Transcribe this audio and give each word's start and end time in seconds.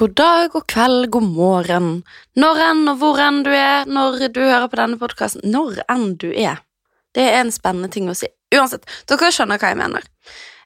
God 0.00 0.14
dag, 0.16 0.50
god 0.50 0.64
kveld, 0.66 1.10
god 1.12 1.24
morgen. 1.36 1.88
Når 2.40 2.60
enn 2.64 2.86
og 2.88 2.96
hvor 3.02 3.18
enn 3.20 3.42
du 3.44 3.50
er 3.52 3.84
når 3.84 4.22
du 4.32 4.40
hører 4.40 4.70
på 4.72 4.78
denne 4.80 4.96
podkasten. 4.96 5.44
Når 5.52 5.82
enn 5.92 6.14
du 6.16 6.30
er. 6.32 6.62
Det 7.12 7.26
er 7.28 7.42
en 7.42 7.52
spennende 7.52 7.90
ting 7.92 8.08
å 8.08 8.14
si. 8.16 8.30
Uansett, 8.56 8.88
dere 9.10 9.28
skjønner 9.28 9.60
hva 9.60 9.74
jeg 9.74 9.80
mener. 9.82 10.06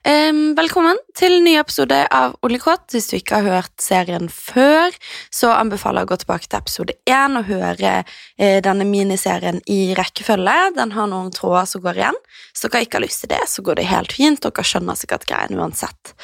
Um, 0.07 0.53
velkommen 0.55 1.01
til 1.19 1.41
ny 1.43 1.57
episode 1.59 1.99
av 2.15 2.37
Oljekåt. 2.47 2.85
Hvis 2.95 3.11
du 3.11 3.17
ikke 3.19 3.41
har 3.43 3.57
hørt 3.57 3.83
serien 3.83 4.31
før, 4.31 4.95
så 5.35 5.51
anbefaler 5.57 6.05
jeg 6.05 6.07
å 6.07 6.13
gå 6.13 6.21
tilbake 6.23 6.47
til 6.47 6.61
episode 6.61 6.97
én 7.11 7.35
og 7.41 7.51
høre 7.51 7.97
eh, 8.05 8.61
denne 8.63 8.87
miniserien 8.87 9.59
i 9.67 9.81
rekkefølge. 9.99 10.77
Den 10.79 10.95
har 10.95 11.11
noen 11.11 11.35
tråder 11.35 11.67
som 11.67 11.83
går 11.83 11.99
igjen. 11.99 12.21
Så 12.55 12.71
dere 12.71 12.87
ikke 12.87 13.01
har 13.01 13.09
lyst 13.09 13.27
til 13.27 13.35
det, 13.35 13.43
så 13.51 13.67
går 13.67 13.81
det 13.81 13.91
helt 13.91 14.15
fint. 14.15 14.47
Dere 14.47 14.71
skjønner 14.71 15.03
sikkert 15.03 15.27
greien 15.27 15.59
uansett. 15.59 16.15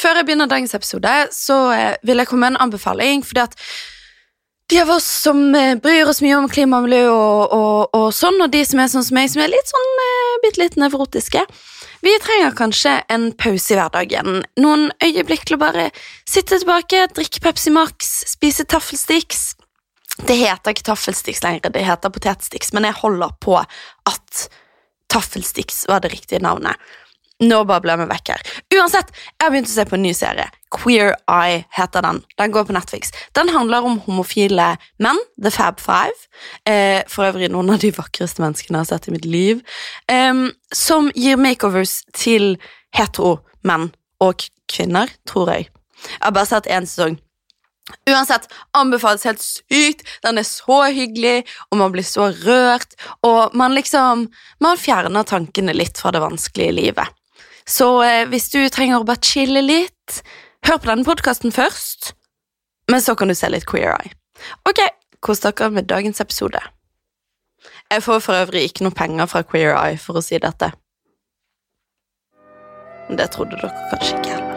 Før 0.00 0.20
jeg 0.20 0.28
begynner 0.28 0.48
dagens 0.48 0.74
episode, 0.76 1.14
så 1.34 1.56
eh, 1.74 1.96
vil 2.08 2.22
jeg 2.22 2.30
komme 2.30 2.46
med 2.46 2.56
en 2.56 2.68
anbefaling. 2.68 3.24
fordi 3.26 3.42
at 3.44 3.56
de 4.70 4.78
av 4.80 4.90
oss 4.94 5.06
som 5.24 5.38
eh, 5.58 5.74
bryr 5.82 6.08
oss 6.08 6.22
mye 6.22 6.38
om 6.38 6.48
klima 6.48 6.78
og 6.78 6.86
miljø 6.86 7.10
og, 7.10 7.52
og, 7.56 7.96
og 7.96 8.08
sånn, 8.14 8.38
og 8.40 8.52
de 8.54 8.62
som 8.66 8.80
er 8.80 8.90
sånn 8.92 9.06
som 9.06 9.18
meg, 9.18 9.28
som 9.32 9.42
er 9.44 9.52
litt 9.52 9.72
sånn 9.72 10.02
eh, 10.06 10.36
bitte 10.44 10.62
litt 10.62 10.78
nevrotiske, 10.80 11.42
vi 12.00 12.14
trenger 12.24 12.54
kanskje 12.56 12.94
en 13.12 13.26
pause 13.36 13.74
i 13.74 13.76
hverdagen. 13.76 14.40
Noen 14.62 14.86
øyeblikk 15.04 15.44
til 15.48 15.58
å 15.58 15.60
bare 15.60 15.90
sitte 16.22 16.56
tilbake, 16.56 17.08
drikke 17.16 17.42
Pepsi 17.44 17.74
Max, 17.74 18.14
spise 18.30 18.64
taffelsticks. 18.64 19.50
Det 20.24 20.38
heter 20.38 20.72
ikke 20.72 20.86
taffelsticks 20.88 21.42
lenger, 21.44 21.74
det 21.74 21.84
heter 21.84 22.12
potetsticks, 22.14 22.72
men 22.76 22.88
jeg 22.88 22.98
holder 23.02 23.36
på 23.42 23.58
at 23.60 24.46
taffelsticks 25.12 25.84
var 25.90 26.00
det 26.04 26.14
riktige 26.14 26.40
navnet. 26.44 26.80
Nå 27.40 27.62
babler 27.64 27.96
meg 27.96 28.10
vekk 28.10 28.34
her. 28.34 28.42
Uansett, 28.76 29.12
jeg 29.16 29.46
har 29.46 29.52
begynt 29.54 29.70
å 29.70 29.72
se 29.72 29.86
på 29.88 29.96
en 29.96 30.02
ny 30.04 30.12
serie. 30.16 30.44
Queer 30.74 31.14
Eye 31.24 31.62
heter 31.72 32.04
den. 32.04 32.20
Den 32.38 32.52
går 32.52 32.66
på 32.68 32.74
Netflix. 32.76 33.14
Den 33.36 33.48
handler 33.54 33.86
om 33.88 33.96
homofile 34.04 34.74
menn, 35.00 35.18
The 35.40 35.52
Fab 35.54 35.80
Five. 35.80 36.28
Eh, 36.68 37.00
for 37.08 37.30
øvrig 37.30 37.48
noen 37.50 37.72
av 37.72 37.80
de 37.80 37.92
vakreste 37.96 38.44
menneskene 38.44 38.76
jeg 38.76 38.84
har 38.84 38.90
sett 38.92 39.08
i 39.08 39.14
mitt 39.16 39.24
liv. 39.24 39.64
Eh, 40.12 40.44
som 40.76 41.08
gir 41.16 41.40
makeovers 41.40 42.02
til 42.12 42.54
hetero 42.96 43.38
menn 43.64 43.88
og 44.20 44.44
kvinner, 44.70 45.08
tror 45.28 45.54
jeg. 45.54 45.70
Jeg 46.04 46.22
har 46.22 46.36
bare 46.36 46.48
sett 46.48 46.68
én 46.68 46.88
sesong. 46.88 47.16
Uansett, 48.06 48.46
anbefales 48.76 49.24
helt 49.26 49.42
sykt. 49.42 50.04
Den 50.22 50.38
er 50.38 50.46
så 50.46 50.82
hyggelig, 50.94 51.46
og 51.70 51.80
man 51.80 51.94
blir 51.94 52.06
så 52.06 52.28
rørt. 52.44 52.94
Og 53.26 53.56
man 53.56 53.74
liksom 53.74 54.28
Man 54.60 54.76
fjerner 54.76 55.24
tankene 55.24 55.72
litt 55.74 55.98
fra 55.98 56.12
det 56.12 56.20
vanskelige 56.20 56.76
livet. 56.76 57.16
Så 57.68 57.88
eh, 58.04 58.26
hvis 58.30 58.50
du 58.52 58.60
trenger 58.72 59.00
å 59.00 59.06
bare 59.08 59.22
chille 59.24 59.62
litt, 59.64 60.20
hør 60.66 60.80
på 60.80 60.90
denne 60.90 61.06
podkasten 61.06 61.54
først. 61.54 62.12
Men 62.90 63.02
så 63.04 63.14
kan 63.14 63.30
du 63.30 63.36
se 63.38 63.50
litt 63.50 63.68
Queer 63.70 63.94
Eye. 63.94 64.12
Ok, 64.68 64.82
kos 65.22 65.42
dere 65.44 65.70
med 65.70 65.88
dagens 65.90 66.20
episode. 66.20 66.60
Jeg 67.90 68.04
får 68.06 68.22
for 68.24 68.38
øvrig 68.38 68.64
ikke 68.68 68.86
noe 68.86 68.96
penger 68.96 69.30
fra 69.30 69.44
Queer 69.46 69.74
Eye 69.76 69.98
for 70.00 70.18
å 70.18 70.24
si 70.24 70.38
dette. 70.42 70.72
Det 73.10 73.26
trodde 73.34 73.58
dere 73.58 73.90
kanskje 73.90 74.16
ikke 74.20 74.49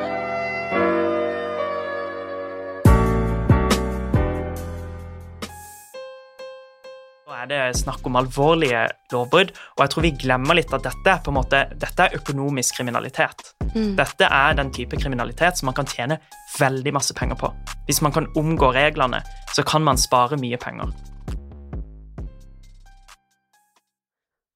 er 7.43 7.49
det 7.51 7.77
snakk 7.79 8.05
om 8.07 8.15
alvorlige 8.15 8.85
lovbrudd, 9.11 9.49
og 9.75 9.81
jeg 9.83 9.91
tror 9.91 10.05
vi 10.05 10.11
glemmer 10.23 10.55
litt 10.55 10.71
at 10.75 10.85
dette, 10.85 11.15
på 11.25 11.31
en 11.31 11.35
måte, 11.35 11.63
dette 11.79 12.05
er 12.05 12.15
økonomisk 12.15 12.77
kriminalitet. 12.79 13.49
Mm. 13.73 13.95
Dette 13.97 14.29
er 14.29 14.55
den 14.55 14.71
type 14.75 14.99
kriminalitet 15.01 15.59
som 15.59 15.67
man 15.67 15.75
kan 15.75 15.89
tjene 15.89 16.19
veldig 16.55 16.93
masse 16.95 17.15
penger 17.17 17.39
på. 17.41 17.49
Hvis 17.89 17.99
man 18.05 18.15
kan 18.15 18.29
omgå 18.39 18.69
reglene, 18.75 19.19
så 19.55 19.65
kan 19.67 19.83
man 19.83 19.99
spare 19.99 20.39
mye 20.39 20.59
penger. 20.61 20.93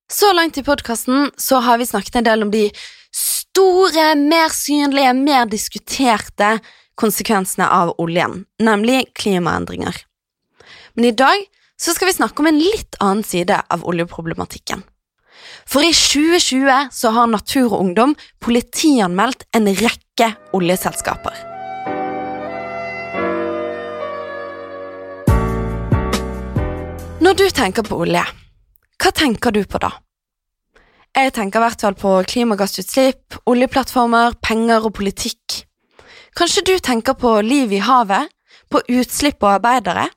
Så 0.07 0.31
langt 0.34 0.57
i 0.57 0.63
podkasten 0.63 1.34
så 1.35 1.59
har 1.66 1.81
vi 1.81 1.90
snakket 1.90 2.22
en 2.22 2.29
del 2.29 2.47
om 2.47 2.56
de 2.56 2.69
store, 3.11 4.13
mer 4.16 4.53
synlige, 4.56 5.11
mer 5.17 5.51
diskuterte 5.51 6.56
konsekvensene 6.97 7.67
av 7.67 7.97
oljen, 8.00 8.45
nemlig 8.63 9.09
klimaendringer. 9.19 10.06
Men 10.95 11.11
i 11.11 11.13
dag 11.13 11.44
så 11.77 11.93
skal 11.93 12.09
vi 12.09 12.17
snakke 12.17 12.41
om 12.41 12.49
en 12.49 12.59
litt 12.59 12.97
annen 13.03 13.23
side 13.23 13.59
av 13.69 13.85
oljeproblematikken. 13.85 14.81
For 15.67 15.85
i 15.85 15.91
2020 15.93 16.89
så 16.95 17.11
har 17.13 17.29
Natur 17.29 17.69
og 17.69 17.81
Ungdom 17.81 18.15
politianmeldt 18.43 19.45
en 19.55 19.69
rekke 19.77 20.31
oljeselskaper. 20.57 21.35
Når 27.21 27.37
du 27.37 27.47
tenker 27.51 27.83
på 27.83 27.97
olje, 28.05 28.23
hva 28.97 29.13
tenker 29.13 29.53
du 29.53 29.63
på 29.67 29.81
da? 29.83 29.91
Jeg 31.17 31.33
tenker 31.33 31.59
i 31.59 31.66
hvert 31.66 31.81
fall 31.81 31.95
på 31.97 32.11
klimagassutslipp, 32.29 33.39
oljeplattformer, 33.49 34.37
penger 34.41 34.85
og 34.85 34.93
politikk. 34.99 35.63
Kanskje 36.37 36.63
du 36.69 36.75
tenker 36.79 37.17
på 37.17 37.39
liv 37.41 37.73
i 37.73 37.81
havet, 37.81 38.29
på 38.69 38.83
utslipp 38.99 39.41
og 39.41 39.57
arbeidere? 39.57 40.07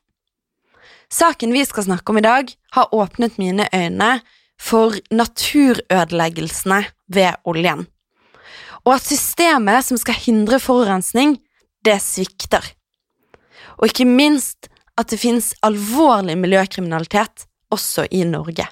Saken 1.11 1.53
vi 1.53 1.65
skal 1.67 1.85
snakke 1.89 2.13
om 2.13 2.19
i 2.19 2.25
dag, 2.25 2.53
har 2.71 2.95
åpnet 2.95 3.39
mine 3.39 3.67
øyne 3.75 4.21
for 4.61 4.95
naturødeleggelsene 5.11 6.85
ved 7.09 7.41
oljen, 7.45 7.87
og 8.85 8.95
at 8.95 9.07
systemet 9.09 9.85
som 9.85 9.99
skal 9.99 10.15
hindre 10.15 10.61
forurensning, 10.63 11.39
det 11.85 11.99
svikter. 12.05 12.63
Og 13.81 13.89
ikke 13.89 14.07
minst 14.07 14.69
at 15.01 15.11
det 15.11 15.21
finnes 15.21 15.55
alvorlig 15.65 16.37
miljøkriminalitet 16.39 17.47
også 17.73 18.07
i 18.11 18.23
Norge. 18.29 18.67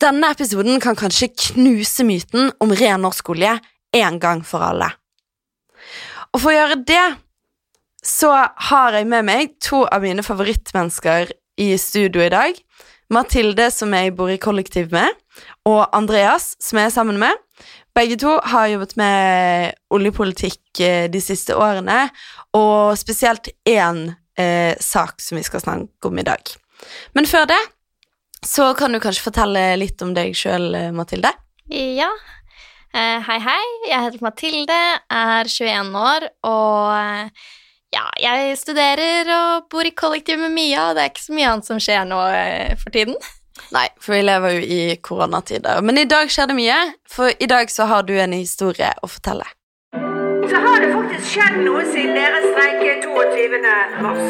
Denne 0.00 0.30
episoden 0.32 0.80
kan 0.80 0.96
kanskje 0.96 1.30
knuse 1.34 2.06
myten 2.06 2.52
om 2.62 2.72
ren 2.72 3.02
norsk 3.02 3.30
olje 3.34 3.56
en 3.98 4.18
gang 4.22 4.44
for 4.46 4.62
alle. 4.64 4.88
Og 6.32 6.42
for 6.42 6.52
å 6.52 6.56
gjøre 6.56 6.82
det 6.86 7.06
så 8.04 8.30
har 8.70 8.96
jeg 8.96 9.08
med 9.10 9.26
meg 9.26 9.56
to 9.64 9.82
av 9.86 10.04
mine 10.04 10.24
favorittmennesker 10.24 11.32
i 11.58 11.72
studio 11.80 12.22
i 12.24 12.32
dag. 12.32 12.58
Mathilde, 13.10 13.70
som 13.72 13.94
jeg 13.96 14.14
bor 14.16 14.30
i 14.30 14.40
kollektiv 14.40 14.92
med, 14.92 15.14
og 15.66 15.86
Andreas, 15.96 16.52
som 16.60 16.78
jeg 16.78 16.90
er 16.90 16.94
sammen 16.94 17.18
med. 17.20 17.40
Begge 17.96 18.18
to 18.20 18.36
har 18.52 18.68
jobbet 18.68 18.94
med 19.00 19.74
oljepolitikk 19.90 20.82
eh, 20.84 21.08
de 21.10 21.22
siste 21.24 21.56
årene, 21.56 22.04
og 22.54 22.94
spesielt 23.00 23.50
én 23.66 24.04
eh, 24.38 24.76
sak 24.78 25.24
som 25.24 25.40
vi 25.40 25.46
skal 25.46 25.64
snakke 25.64 26.12
om 26.12 26.20
i 26.20 26.26
dag. 26.28 26.52
Men 27.16 27.26
før 27.26 27.48
det 27.50 27.60
så 28.46 28.70
kan 28.78 28.92
du 28.94 29.00
kanskje 29.02 29.24
fortelle 29.24 29.62
litt 29.80 29.98
om 30.04 30.12
deg 30.14 30.36
sjøl, 30.38 30.70
Mathilde? 30.94 31.32
Ja. 31.74 32.12
Eh, 32.94 33.18
hei, 33.26 33.38
hei. 33.44 33.64
Jeg 33.88 34.04
heter 34.04 34.22
Mathilde, 34.24 34.78
er 35.10 35.50
21 35.50 35.96
år, 35.98 36.28
og 36.48 36.94
eh, 36.96 37.48
ja, 37.94 38.04
jeg 38.20 38.58
studerer 38.60 39.28
og 39.32 39.68
bor 39.72 39.86
i 39.86 39.94
kollektiv 39.96 40.38
med 40.42 40.52
Mia, 40.52 40.90
og 40.90 40.96
det 40.96 41.02
er 41.04 41.12
ikke 41.12 41.24
så 41.24 41.36
mye 41.36 41.50
annet 41.52 41.68
som 41.68 41.80
skjer 41.80 42.04
nå 42.08 42.20
eh, 42.36 42.74
for 42.80 42.92
tiden. 42.94 43.16
Nei, 43.74 43.88
for 44.00 44.14
vi 44.14 44.22
lever 44.22 44.50
jo 44.54 44.60
i 44.62 44.96
koronatider. 45.02 45.80
Men 45.82 45.98
i 45.98 46.06
dag 46.08 46.30
skjer 46.30 46.46
det 46.50 46.56
mye, 46.58 46.78
for 47.10 47.32
i 47.32 47.48
dag 47.50 47.70
så 47.72 47.88
har 47.90 48.02
du 48.08 48.14
en 48.20 48.36
historie 48.36 48.92
å 49.02 49.08
fortelle. 49.10 49.48
så 50.48 50.56
har 50.64 50.80
det 50.80 50.92
faktisk 50.92 51.26
skjedd 51.32 51.56
noe 51.64 51.82
siden 51.92 52.14
dere 52.16 52.40
streiket 52.44 53.04
22. 53.04 53.58
mars. 54.04 54.24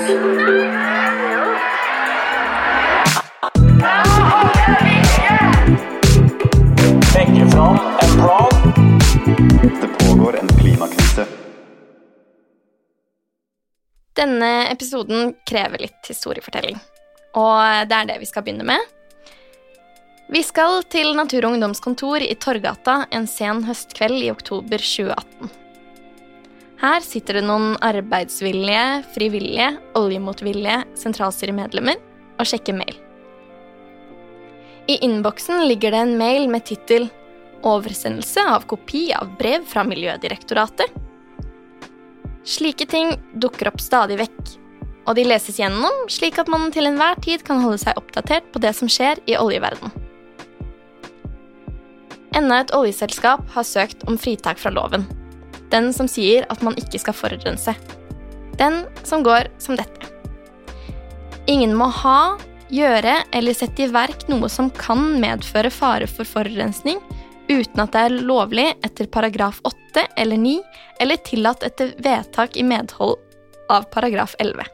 Legge 7.14 7.50
fram 7.50 7.78
en 8.02 8.12
plan. 8.22 8.54
Det 9.80 9.88
pågår 9.98 10.38
en 10.40 10.48
klimakrise. 10.48 11.37
Denne 14.18 14.66
episoden 14.72 15.34
krever 15.46 15.84
litt 15.84 16.08
historiefortelling, 16.10 16.78
og 17.38 17.88
det 17.90 17.98
er 18.00 18.08
det 18.08 18.16
vi 18.22 18.26
skal 18.26 18.42
begynne 18.46 18.66
med. 18.66 18.82
Vi 20.28 20.42
skal 20.44 20.82
til 20.92 21.14
Natur 21.16 21.46
og 21.46 21.54
ungdomskontor 21.54 22.20
i 22.26 22.34
Torgata 22.36 23.04
en 23.14 23.28
sen 23.30 23.62
høstkveld 23.64 24.18
i 24.26 24.32
oktober 24.32 24.82
2018. 24.82 25.54
Her 26.78 27.02
sitter 27.02 27.38
det 27.38 27.46
noen 27.46 27.72
arbeidsvillige, 27.82 28.84
frivillige, 29.14 29.70
oljemotvillige 29.98 30.82
sentralstyremedlemmer 31.00 31.96
og 32.38 32.46
sjekker 32.46 32.76
mail. 32.76 32.98
I 34.88 34.98
innboksen 35.04 35.64
ligger 35.68 35.94
det 35.94 36.04
en 36.04 36.16
mail 36.20 36.46
med 36.50 36.66
tittel 36.68 37.08
'Oversendelse 37.62 38.44
av 38.46 38.68
kopi 38.70 39.08
av 39.12 39.32
brev 39.38 39.64
fra 39.66 39.82
Miljødirektoratet'. 39.82 41.07
Slike 42.46 42.86
ting 42.88 43.14
dukker 43.34 43.70
opp 43.70 43.80
stadig 43.82 44.18
vekk, 44.20 44.52
og 45.08 45.16
de 45.16 45.24
leses 45.24 45.58
gjennom 45.60 46.04
slik 46.12 46.38
at 46.40 46.50
man 46.52 46.68
til 46.74 46.88
enhver 46.88 47.18
tid 47.24 47.44
kan 47.46 47.62
holde 47.64 47.80
seg 47.80 47.96
oppdatert 47.98 48.50
på 48.52 48.62
det 48.62 48.74
som 48.76 48.90
skjer 48.92 49.20
i 49.26 49.38
oljeverdenen. 49.40 49.94
Enda 52.36 52.60
et 52.60 52.74
oljeselskap 52.76 53.46
har 53.54 53.66
søkt 53.66 54.04
om 54.06 54.18
fritak 54.20 54.60
fra 54.60 54.70
loven. 54.70 55.06
Den 55.72 55.90
som 55.96 56.08
sier 56.08 56.46
at 56.52 56.62
man 56.64 56.76
ikke 56.80 57.00
skal 57.00 57.16
forurense. 57.16 57.74
Den 58.60 58.84
som 59.06 59.24
går 59.26 59.48
som 59.62 59.78
dette. 59.78 60.12
Ingen 61.48 61.72
må 61.76 61.88
ha, 62.02 62.36
gjøre 62.68 63.22
eller 63.32 63.56
sette 63.56 63.86
i 63.86 63.90
verk 63.92 64.26
noe 64.28 64.50
som 64.52 64.68
kan 64.76 65.16
medføre 65.22 65.72
fare 65.72 66.08
for 66.10 66.28
forurensning 66.28 67.00
uten 67.48 67.82
at 67.82 67.94
det 67.94 68.02
er 68.06 68.16
lovlig 68.28 68.66
etter 68.84 69.08
paragraf 69.12 69.60
8 69.66 70.06
eller 70.20 70.40
9 70.40 70.56
eller 71.00 71.22
tillatt 71.24 71.64
etter 71.66 71.94
vedtak 72.04 72.56
i 72.56 72.64
medhold 72.66 73.16
av 73.72 73.88
paragraf 73.92 74.34
11. 74.38 74.64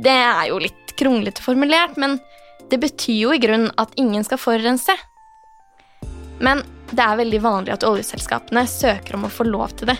Det 0.00 0.16
er 0.16 0.46
jo 0.48 0.60
litt 0.62 0.94
kronglete 0.96 1.42
formulert, 1.44 1.96
men 2.00 2.18
det 2.70 2.78
betyr 2.80 3.18
jo 3.24 3.34
i 3.34 3.40
grunnen 3.42 3.72
at 3.80 3.92
ingen 4.00 4.24
skal 4.24 4.40
forurense. 4.40 4.94
Men 6.40 6.62
det 6.90 7.04
er 7.04 7.20
veldig 7.20 7.40
vanlig 7.44 7.74
at 7.74 7.84
oljeselskapene 7.86 8.64
søker 8.68 9.18
om 9.18 9.26
å 9.28 9.32
få 9.32 9.46
lov 9.48 9.74
til 9.78 9.92
det. 9.92 9.98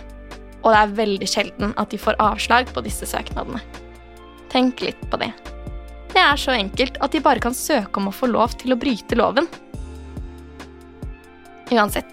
Og 0.61 0.73
det 0.73 0.81
er 0.81 0.99
veldig 0.99 1.29
sjelden 1.29 1.75
at 1.81 1.93
de 1.93 2.01
får 2.01 2.19
avslag 2.21 2.73
på 2.75 2.85
disse 2.85 3.09
søknadene. 3.09 3.61
Tenk 4.53 4.83
litt 4.85 5.01
på 5.11 5.21
det. 5.21 5.31
Det 6.11 6.21
er 6.21 6.41
så 6.41 6.57
enkelt 6.57 6.97
at 7.05 7.13
de 7.15 7.23
bare 7.23 7.43
kan 7.43 7.55
søke 7.55 8.01
om 8.01 8.11
å 8.11 8.15
få 8.15 8.29
lov 8.31 8.57
til 8.61 8.75
å 8.75 8.81
bryte 8.81 9.19
loven. 9.19 9.47
Uansett. 11.71 12.11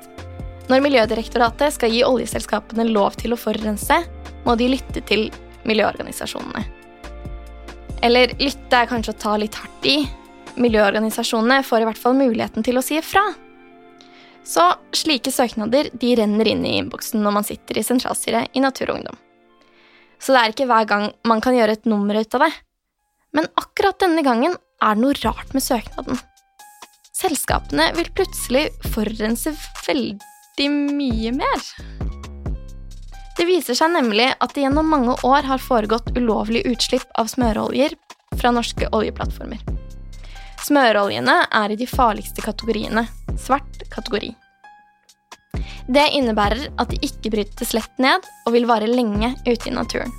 Når 0.67 0.83
Miljødirektoratet 0.83 1.73
skal 1.73 1.93
gi 1.93 2.03
oljeselskapene 2.05 2.85
lov 2.89 3.15
til 3.17 3.33
å 3.33 3.39
forurense, 3.39 4.01
må 4.45 4.55
de 4.59 4.67
lytte 4.71 5.01
til 5.07 5.29
miljøorganisasjonene. 5.67 6.63
Eller 8.05 8.35
lytte 8.37 8.77
er 8.77 8.89
kanskje 8.89 9.15
å 9.15 9.19
ta 9.23 9.33
litt 9.39 9.57
hardt 9.57 9.87
i. 9.89 9.97
Miljøorganisasjonene 10.57 11.63
får 11.65 11.83
i 11.83 11.87
hvert 11.89 12.01
fall 12.01 12.17
muligheten 12.19 12.65
til 12.65 12.77
å 12.77 12.85
si 12.85 12.99
ifra. 12.99 13.23
Så 14.47 14.63
slike 14.95 15.31
søknader 15.33 15.89
de 15.91 16.13
renner 16.15 16.47
inn 16.47 16.63
i 16.65 16.77
innboksen 16.79 17.19
når 17.23 17.35
man 17.39 17.47
sitter 17.47 17.79
i 17.79 17.83
sentralstyret 17.83 18.55
i 18.55 18.63
Natur 18.63 18.91
og 18.91 19.01
Ungdom. 19.01 19.17
Så 20.23 20.33
det 20.33 20.41
er 20.41 20.53
ikke 20.53 20.69
hver 20.69 20.87
gang 20.89 21.09
man 21.27 21.43
kan 21.43 21.57
gjøre 21.57 21.75
et 21.77 21.89
nummer 21.89 22.17
ut 22.17 22.37
av 22.37 22.45
det. 22.45 22.53
Men 23.35 23.49
akkurat 23.59 23.99
denne 24.01 24.23
gangen 24.25 24.55
er 24.55 24.95
det 24.95 25.03
noe 25.03 25.17
rart 25.19 25.53
med 25.53 25.65
søknaden. 25.65 26.21
Selskapene 27.17 27.87
vil 27.97 28.09
plutselig 28.13 28.67
forurense 28.93 29.53
veldig 29.87 30.67
mye 30.69 31.31
mer. 31.33 31.63
Det 33.37 33.45
viser 33.45 33.77
seg 33.77 33.89
nemlig 33.93 34.27
at 34.37 34.53
det 34.53 34.65
gjennom 34.65 34.89
mange 34.91 35.15
år 35.25 35.47
har 35.49 35.61
foregått 35.61 36.11
ulovlig 36.17 36.61
utslipp 36.69 37.09
av 37.17 37.29
smøreoljer 37.31 37.95
fra 38.37 38.51
norske 38.53 38.89
oljeplattformer. 38.93 39.61
Smøreoljene 40.67 41.39
er 41.57 41.73
i 41.73 41.79
de 41.79 41.87
farligste 41.89 42.43
kategoriene, 42.45 43.07
svart 43.39 43.85
kategori. 43.93 44.33
Det 45.87 46.05
innebærer 46.19 46.67
at 46.77 46.91
de 46.91 46.99
ikke 47.07 47.31
brytes 47.33 47.73
lett 47.73 48.01
ned 48.03 48.25
og 48.45 48.53
vil 48.53 48.67
vare 48.69 48.89
lenge 48.89 49.33
ute 49.47 49.71
i 49.71 49.73
naturen. 49.73 50.13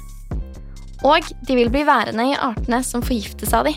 Og 1.07 1.31
de 1.47 1.59
vil 1.59 1.71
bli 1.71 1.85
værende 1.87 2.33
i 2.33 2.39
artene 2.39 2.83
som 2.83 3.05
forgiftes 3.07 3.55
av 3.55 3.69
de. 3.69 3.77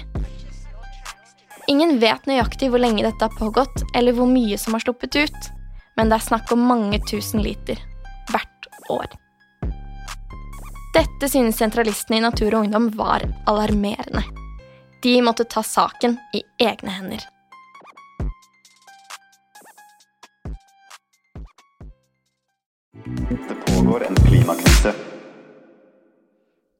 Ingen 1.71 1.99
vet 2.01 2.25
nøyaktig 2.27 2.67
hvor 2.67 2.81
lenge 2.83 3.05
dette 3.05 3.23
har 3.23 3.37
pågått, 3.37 3.85
eller 3.95 4.15
hvor 4.17 4.27
mye 4.27 4.57
som 4.59 4.75
har 4.75 4.83
sluppet 4.83 5.15
ut, 5.15 5.45
men 5.95 6.09
det 6.11 6.17
er 6.17 6.25
snakk 6.25 6.51
om 6.51 6.65
mange 6.67 6.99
tusen 7.07 7.39
liter 7.45 7.79
hvert 8.31 8.67
år. 8.91 9.07
Dette 10.91 11.29
synes 11.31 11.61
sentralistene 11.61 12.19
i 12.19 12.23
Natur 12.25 12.49
og 12.49 12.65
Ungdom 12.65 12.89
var 12.99 13.23
alarmerende. 13.47 14.25
De 15.03 15.13
måtte 15.23 15.47
ta 15.47 15.63
saken 15.63 16.17
i 16.35 16.43
egne 16.59 16.97
hender. 16.97 17.23
Det 23.47 23.57
pågår 23.65 24.05
en 24.09 24.19
klimakrise. 24.27 25.10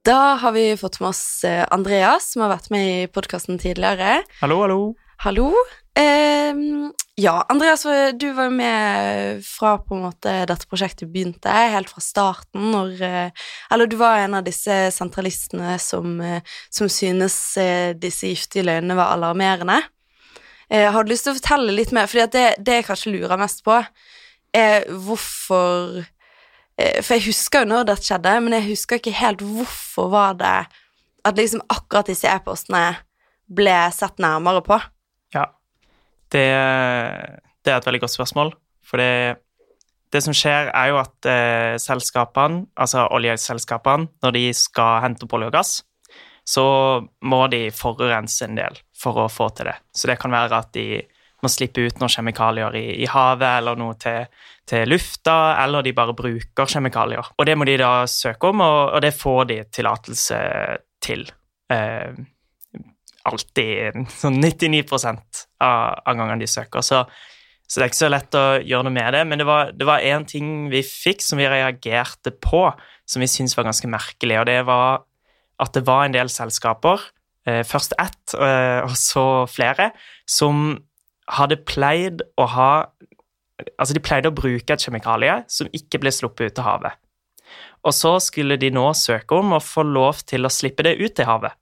Da 0.02 0.34
har 0.42 0.52
vi 0.52 0.78
fått 0.78 1.00
med 1.00 1.12
oss 1.12 1.44
eh, 1.44 1.62
Andreas, 1.70 2.32
som 2.32 2.42
har 2.42 2.56
vært 2.56 2.72
med 2.74 2.88
i 2.90 3.08
podkasten 3.14 3.60
tidligere. 3.62 4.24
Hallo, 4.40 4.56
hallo. 4.64 4.80
Hallo. 5.22 5.52
Ehm, 5.94 6.88
ja, 7.22 7.36
Andreas, 7.54 7.84
du 8.18 8.32
var 8.34 8.48
jo 8.48 8.54
med 8.56 9.44
fra 9.46 9.76
på 9.78 9.94
en 9.94 10.08
måte 10.08 10.34
dette 10.50 10.66
prosjektet 10.66 11.12
begynte, 11.14 11.54
helt 11.54 11.92
fra 11.94 12.02
starten, 12.02 12.72
når 12.74 13.04
eh, 13.06 13.44
Eller 13.70 13.92
du 13.92 13.94
var 14.00 14.24
en 14.24 14.40
av 14.40 14.48
disse 14.48 14.78
sentralistene 14.96 15.76
som, 15.78 16.16
eh, 16.26 16.42
som 16.74 16.90
synes 16.90 17.36
eh, 17.62 17.92
disse 17.94 18.32
giftige 18.32 18.66
løgnene 18.66 18.98
var 18.98 19.14
alarmerende. 19.14 19.84
Eh, 20.72 20.88
har 20.90 21.06
du 21.06 21.14
lyst 21.14 21.30
til 21.30 21.36
å 21.36 21.38
fortelle 21.38 21.78
litt 21.78 21.94
mer, 21.94 22.10
for 22.10 22.26
det, 22.26 22.48
det 22.58 22.80
jeg 22.80 22.90
kanskje 22.90 23.14
lurer 23.20 23.38
mest 23.38 23.62
på, 23.68 23.78
er 24.58 24.90
hvorfor 24.90 26.02
eh, 26.02 26.10
For 26.78 27.14
jeg 27.18 27.28
husker 27.28 27.64
jo 27.64 27.70
når 27.70 27.90
det 27.92 27.98
skjedde, 28.02 28.32
men 28.42 28.56
jeg 28.58 28.70
husker 28.72 28.98
ikke 28.98 29.14
helt 29.14 29.44
hvorfor 29.46 30.08
var 30.10 30.38
det 30.40 30.56
at 31.28 31.38
liksom 31.38 31.62
akkurat 31.70 32.10
disse 32.10 32.30
e-postene 32.30 32.96
ble 33.52 33.78
sett 33.94 34.22
nærmere 34.24 34.64
på. 34.66 34.80
Ja, 35.36 35.46
det, 36.34 36.48
det 37.62 37.74
er 37.74 37.78
et 37.78 37.88
veldig 37.88 38.02
godt 38.06 38.16
spørsmål. 38.16 38.54
For 38.88 39.02
det, 39.02 39.38
det 40.14 40.24
som 40.26 40.36
skjer, 40.36 40.72
er 40.74 40.92
jo 40.92 41.00
at 41.02 41.30
eh, 41.30 41.78
selskapene, 41.82 42.66
altså 42.76 43.06
oljeselskapene, 43.14 44.10
når 44.24 44.38
de 44.38 44.46
skal 44.58 45.02
hente 45.06 45.28
opp 45.28 45.38
olje 45.38 45.52
og 45.52 45.58
gass, 45.60 45.74
så 46.48 46.66
må 47.22 47.46
de 47.54 47.68
forurense 47.76 48.48
en 48.48 48.58
del 48.58 48.80
for 48.98 49.20
å 49.22 49.30
få 49.32 49.52
til 49.56 49.70
det. 49.70 49.78
Så 49.96 50.10
det 50.10 50.18
kan 50.22 50.34
være 50.34 50.64
at 50.64 50.72
de 50.76 51.04
må 51.42 51.50
slippe 51.52 51.84
ut 51.86 52.02
noen 52.02 52.12
kjemikalier 52.12 52.76
i, 52.78 52.86
i 53.04 53.08
havet 53.10 53.62
eller 53.62 53.80
noe 53.80 53.96
til, 54.02 54.28
til 54.70 54.90
lufta, 54.90 55.38
eller 55.64 55.86
de 55.86 55.96
bare 55.98 56.16
bruker 56.18 56.70
kjemikalier. 56.70 57.34
Og 57.38 57.48
det 57.50 57.58
må 57.58 57.68
de 57.68 57.80
da 57.82 58.06
søke 58.10 58.52
om, 58.52 58.64
og, 58.66 58.82
og 58.96 59.02
det 59.04 59.14
får 59.18 59.42
de 59.52 59.60
tillatelse 59.74 60.42
til. 61.04 61.26
Eh, 61.74 62.14
alltid 63.28 64.02
sånn 64.10 64.40
99 64.42 64.82
av, 65.06 65.20
av 65.62 66.16
gangene 66.16 66.42
de 66.42 66.50
søker. 66.50 66.84
Så, 66.86 67.04
så, 67.68 67.80
det 67.80 67.86
er 67.86 67.92
ikke 67.92 68.02
så 68.02 68.12
lett 68.12 68.38
å 68.38 68.46
gjøre 68.60 68.88
noe 68.88 68.96
med 68.96 69.16
det. 69.16 69.24
Men 69.30 69.42
det 69.42 69.48
var, 69.88 70.02
én 70.02 70.28
ting 70.30 70.70
vi 70.74 70.84
fikk 70.86 71.24
som 71.26 71.42
vi 71.42 71.50
reagerte 71.50 72.34
på, 72.34 72.68
som 73.06 73.24
vi 73.24 73.30
syntes 73.30 73.58
var 73.58 73.70
ganske 73.70 73.90
merkelig, 73.92 74.40
og 74.42 74.48
det 74.50 74.62
var 74.70 75.04
at 75.62 75.76
det 75.78 75.86
var 75.86 76.08
en 76.08 76.16
del 76.16 76.30
selskaper, 76.32 77.04
eh, 77.46 77.62
først 77.68 77.94
ett 78.02 78.34
eh, 78.34 78.82
og 78.82 78.96
så 78.98 79.26
flere, 79.52 79.92
som 80.26 80.80
hadde 81.38 81.62
pleid 81.68 82.26
å 82.40 82.50
ha 82.56 82.72
Altså, 83.78 83.94
de 83.94 84.02
pleide 84.02 84.32
å 84.32 84.34
bruke 84.34 84.74
et 84.74 84.82
kjemikalie 84.82 85.36
som 85.46 85.68
ikke 85.70 86.00
ble 86.02 86.10
sluppet 86.10 86.50
ut 86.50 86.56
til 86.58 86.66
havet. 86.66 86.96
Og 87.86 87.94
så 87.94 88.16
skulle 88.18 88.58
de 88.58 88.72
nå 88.74 88.88
søke 88.98 89.38
om 89.38 89.54
å 89.54 89.60
få 89.62 89.84
lov 89.86 90.24
til 90.26 90.48
å 90.48 90.50
slippe 90.50 90.82
det 90.88 90.96
ut 90.98 91.14
til 91.14 91.28
havet. 91.30 91.54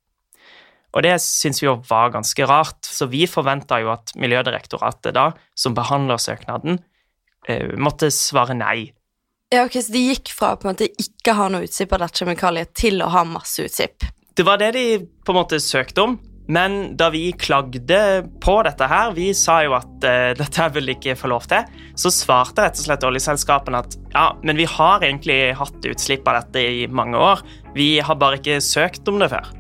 Og 0.96 1.04
det 1.04 1.18
syns 1.22 1.60
vi 1.60 1.68
jo 1.68 1.76
var 1.90 2.14
ganske 2.14 2.48
rart, 2.48 2.88
så 2.88 3.10
vi 3.12 3.26
forventa 3.28 3.82
jo 3.84 3.92
at 3.94 4.14
Miljødirektoratet 4.16 5.18
da, 5.18 5.28
som 5.60 5.76
behandler 5.78 6.22
søknaden, 6.24 6.80
eh, 7.48 7.76
måtte 7.76 8.10
svare 8.16 8.56
nei. 8.56 8.94
Ja, 9.52 9.66
ok, 9.66 9.82
Så 9.82 9.92
de 9.92 10.08
gikk 10.08 10.32
fra 10.32 10.56
på 10.56 10.68
en 10.68 10.76
måte 10.76 10.88
ikke 10.88 11.36
ha 11.36 11.50
noe 11.50 11.68
utslipp 11.68 11.94
av 11.94 12.06
dette 12.06 12.24
kjemikaliet 12.24 12.74
til 12.74 13.02
å 13.02 13.10
ha 13.10 13.24
masse 13.28 13.60
utslipp? 13.66 14.08
Det 14.36 14.46
var 14.46 14.58
det 14.58 14.74
de 14.74 15.00
på 15.04 15.34
en 15.34 15.40
måte 15.44 15.60
søkte 15.60 16.06
om, 16.06 16.20
men 16.50 16.98
da 16.98 17.12
vi 17.14 17.30
klagde 17.38 18.00
på 18.42 18.56
dette 18.66 18.88
her, 18.90 19.12
vi 19.14 19.28
sa 19.38 19.60
jo 19.66 19.76
at 19.78 20.06
uh, 20.06 20.32
dette 20.42 20.70
vil 20.74 20.96
ikke 20.96 21.18
få 21.20 21.30
lov 21.30 21.46
til, 21.50 21.68
så 22.00 22.12
svarte 22.14 22.66
rett 22.66 22.80
og 22.82 22.88
slett 22.88 23.06
oljeselskapene 23.06 23.84
at 23.84 23.98
ja, 24.16 24.26
men 24.42 24.58
vi 24.58 24.66
har 24.70 25.06
egentlig 25.06 25.54
hatt 25.60 25.86
utslipp 25.86 26.28
av 26.30 26.42
dette 26.42 26.66
i 26.66 26.88
mange 26.90 27.20
år, 27.22 27.44
vi 27.76 28.00
har 28.02 28.18
bare 28.20 28.40
ikke 28.42 28.58
søkt 28.66 29.08
om 29.12 29.22
det 29.22 29.30
før. 29.34 29.52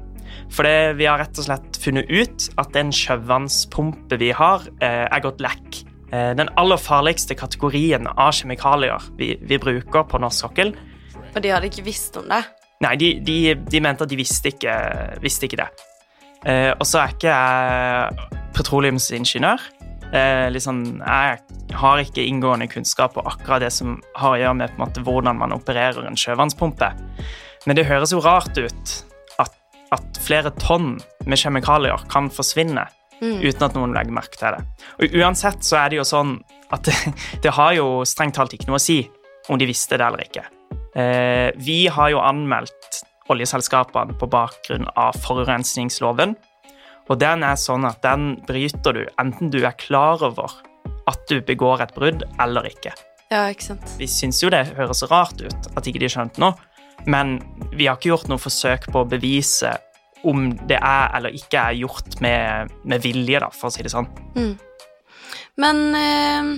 For 0.49 0.65
det, 0.65 0.97
vi 0.97 1.05
har 1.05 1.21
rett 1.21 1.37
og 1.37 1.45
slett 1.45 1.77
funnet 1.77 2.09
ut 2.09 2.47
at 2.57 2.71
den 2.73 2.89
sjøvannspumpe 2.95 4.17
vi 4.17 4.31
har, 4.33 4.65
uh, 4.81 5.05
er 5.05 5.25
gått 5.25 5.43
lekk. 5.45 5.83
Uh, 6.09 6.33
den 6.39 6.49
aller 6.57 6.81
farligste 6.81 7.37
kategorien 7.37 8.09
av 8.15 8.33
kjemikalier 8.33 9.11
vi, 9.19 9.35
vi 9.45 9.61
bruker 9.61 10.09
på 10.09 10.23
norsk 10.25 10.47
sokkel. 10.47 10.73
Og 11.35 11.37
de 11.45 11.53
hadde 11.53 11.69
ikke 11.69 11.85
visst 11.85 12.17
om 12.17 12.25
det? 12.33 12.41
Nei, 12.81 12.95
de, 12.97 13.13
de, 13.21 13.37
de 13.69 13.83
mente 13.83 14.07
at 14.07 14.09
de 14.09 14.17
visste 14.17 14.49
ikke, 14.55 14.73
visste 15.21 15.45
ikke 15.45 15.61
det. 15.61 15.69
Eh, 16.45 16.71
og 16.71 16.85
så 16.87 17.01
er 17.03 17.15
ikke 17.15 17.33
jeg 17.33 18.29
petroleumsingeniør. 18.55 19.65
Eh, 20.13 20.47
liksom, 20.53 20.83
jeg 21.03 21.75
har 21.77 22.01
ikke 22.01 22.25
inngående 22.25 22.69
kunnskap 22.71 23.13
på 23.17 23.25
akkurat 23.27 23.61
det 23.65 23.73
som 23.75 23.97
har 24.17 24.35
å 24.35 24.39
gjøre 24.41 24.59
med 24.61 24.77
måte, 24.79 25.03
hvordan 25.05 25.37
man 25.37 25.53
opererer 25.53 26.07
en 26.07 26.17
sjøvannspumpe. 26.17 26.93
Men 27.67 27.77
det 27.77 27.85
høres 27.89 28.13
jo 28.15 28.23
rart 28.23 28.57
ut 28.57 28.95
at, 29.39 29.51
at 29.93 30.21
flere 30.23 30.53
tonn 30.63 30.95
med 31.27 31.37
kjemikalier 31.41 32.07
kan 32.11 32.31
forsvinne 32.33 32.87
Mm. 33.19 33.41
uten 33.43 33.65
at 33.65 33.73
noen 33.75 33.91
legger 33.91 34.15
merke 34.15 34.37
til 34.39 34.55
det. 34.55 34.61
Og 34.95 35.15
Uansett 35.19 35.65
så 35.67 35.81
er 35.81 35.89
det 35.91 35.97
jo 35.97 36.05
sånn 36.07 36.37
at 36.71 36.85
det, 36.87 36.93
det 37.43 37.51
har 37.51 37.73
jo 37.75 38.05
strengt 38.07 38.37
talt 38.37 38.53
ikke 38.55 38.69
noe 38.69 38.79
å 38.79 38.83
si 38.83 39.01
om 39.51 39.59
de 39.59 39.67
visste 39.67 39.97
det 39.99 40.05
eller 40.05 40.23
ikke. 40.23 40.45
Eh, 40.95 41.49
vi 41.59 41.81
har 41.91 42.13
jo 42.13 42.21
anmeldt 42.23 43.01
oljeselskapene 43.29 44.15
på 44.19 44.29
bakgrunn 44.31 44.87
av 44.99 45.17
forurensningsloven. 45.23 46.35
Og 47.09 47.17
den 47.21 47.43
er 47.45 47.57
sånn 47.57 47.87
at 47.89 48.01
den 48.05 48.35
bryter 48.47 48.95
du 48.95 49.03
enten 49.21 49.49
du 49.53 49.61
er 49.63 49.77
klar 49.79 50.21
over 50.25 50.53
at 51.09 51.21
du 51.29 51.39
begår 51.45 51.83
et 51.85 51.93
brudd 51.95 52.25
eller 52.41 52.67
ikke. 52.69 52.93
Ja, 53.29 53.45
ikke 53.49 53.71
sant. 53.71 53.93
Vi 53.97 54.07
syns 54.09 54.41
jo 54.41 54.49
det 54.53 54.67
høres 54.77 55.03
rart 55.09 55.41
ut 55.41 55.69
at 55.75 55.89
ikke 55.89 56.01
de 56.01 56.09
skjønte 56.09 56.41
noe, 56.41 56.57
men 57.09 57.37
vi 57.73 57.87
har 57.87 57.97
ikke 57.97 58.11
gjort 58.11 58.29
noe 58.29 58.41
forsøk 58.41 58.89
på 58.93 59.03
å 59.03 59.09
bevise 59.09 59.75
om 60.27 60.49
det 60.67 60.77
er 60.81 61.13
eller 61.15 61.35
ikke 61.37 61.61
er 61.61 61.77
gjort 61.79 62.17
med, 62.21 62.73
med 62.83 63.05
vilje, 63.05 63.39
da, 63.39 63.47
for 63.55 63.69
å 63.69 63.73
si 63.73 63.85
det 63.85 63.93
sånn. 63.93 64.09
Men 65.59 65.79
eh, 65.95 66.49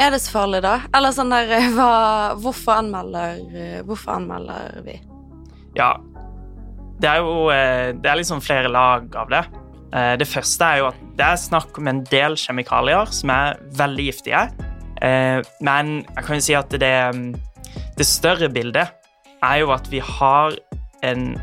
er 0.00 0.14
det 0.14 0.20
så 0.24 0.38
farlig, 0.38 0.62
da? 0.64 0.78
Eller 0.94 1.14
sånn 1.16 1.32
der 1.32 1.52
eh, 1.58 1.68
hva, 1.74 1.90
Hvorfor 2.40 2.80
anmelder 2.80 3.42
eh, 3.54 3.82
Hvorfor 3.86 4.16
anmelder 4.18 4.80
vi? 4.86 4.96
Ja, 5.78 5.94
det 7.02 7.10
er 7.10 7.22
jo 7.24 7.48
eh, 7.52 7.92
det 7.98 8.10
er 8.10 8.20
liksom 8.20 8.42
flere 8.44 8.70
lag 8.70 9.08
av 9.18 9.30
det. 9.32 9.44
Eh, 9.94 10.16
Det 10.20 10.28
første 10.30 10.64
er 10.68 10.82
jo 10.82 10.90
at 10.92 11.00
det 11.18 11.26
er 11.26 11.40
snakk 11.40 11.78
om 11.78 11.88
en 11.90 12.04
del 12.10 12.36
kjemikalier 12.38 13.10
som 13.14 13.30
er 13.34 13.58
veldig 13.78 14.06
giftige. 14.10 14.44
Eh, 15.02 15.40
Men 15.60 16.04
jeg 16.04 16.24
kan 16.24 16.38
jo 16.38 16.44
si 16.46 16.54
at 16.54 16.70
det, 16.70 16.94
det 17.98 18.06
større 18.06 18.48
bildet 18.48 18.88
er 19.42 19.58
jo 19.60 19.74
at 19.74 19.90
vi 19.90 20.00
har 20.00 20.56
en 21.02 21.34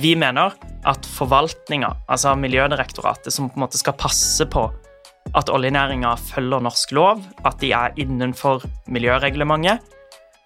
Vi 0.00 0.14
mener 0.16 0.54
at 0.88 1.04
forvaltninga, 1.04 1.90
altså 2.08 2.30
Miljødirektoratet, 2.40 3.34
som 3.34 3.50
på 3.50 3.58
en 3.58 3.66
måte 3.66 3.76
skal 3.76 3.92
passe 3.92 4.46
på 4.48 4.62
at 5.36 5.50
oljenæringa 5.52 6.14
følger 6.16 6.64
norsk 6.64 6.94
lov, 6.96 7.20
at 7.44 7.60
de 7.60 7.68
er 7.76 7.92
innenfor 8.00 8.64
miljøreglementet, 8.88 9.84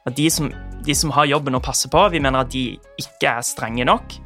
at 0.07 0.17
de 0.19 0.27
som, 0.31 0.51
de 0.87 0.95
som 0.95 1.13
har 1.17 1.27
jobben 1.29 1.59
å 1.59 1.63
passe 1.63 1.91
på, 1.91 2.05
vi 2.13 2.23
mener 2.23 2.45
at 2.45 2.53
de 2.55 2.77
ikke 3.01 3.37
er 3.39 3.47
strenge 3.47 3.87
nok, 3.89 4.17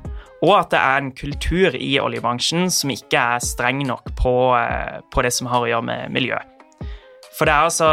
og 0.40 0.54
at 0.56 0.70
det 0.72 0.80
er 0.80 1.02
en 1.02 1.12
kultur 1.16 1.76
i 1.76 1.90
oljebransjen 2.00 2.70
som 2.72 2.92
ikke 2.92 3.20
er 3.36 3.44
streng 3.44 3.82
nok 3.88 4.12
på, 4.16 4.34
eh, 4.56 5.00
på 5.12 5.24
det 5.24 5.32
som 5.36 5.50
har 5.52 5.64
å 5.64 5.68
gjøre 5.68 5.88
med 5.88 6.14
miljø. 6.16 6.38
For 7.36 7.48
det 7.48 7.54
er 7.54 7.68
altså 7.68 7.90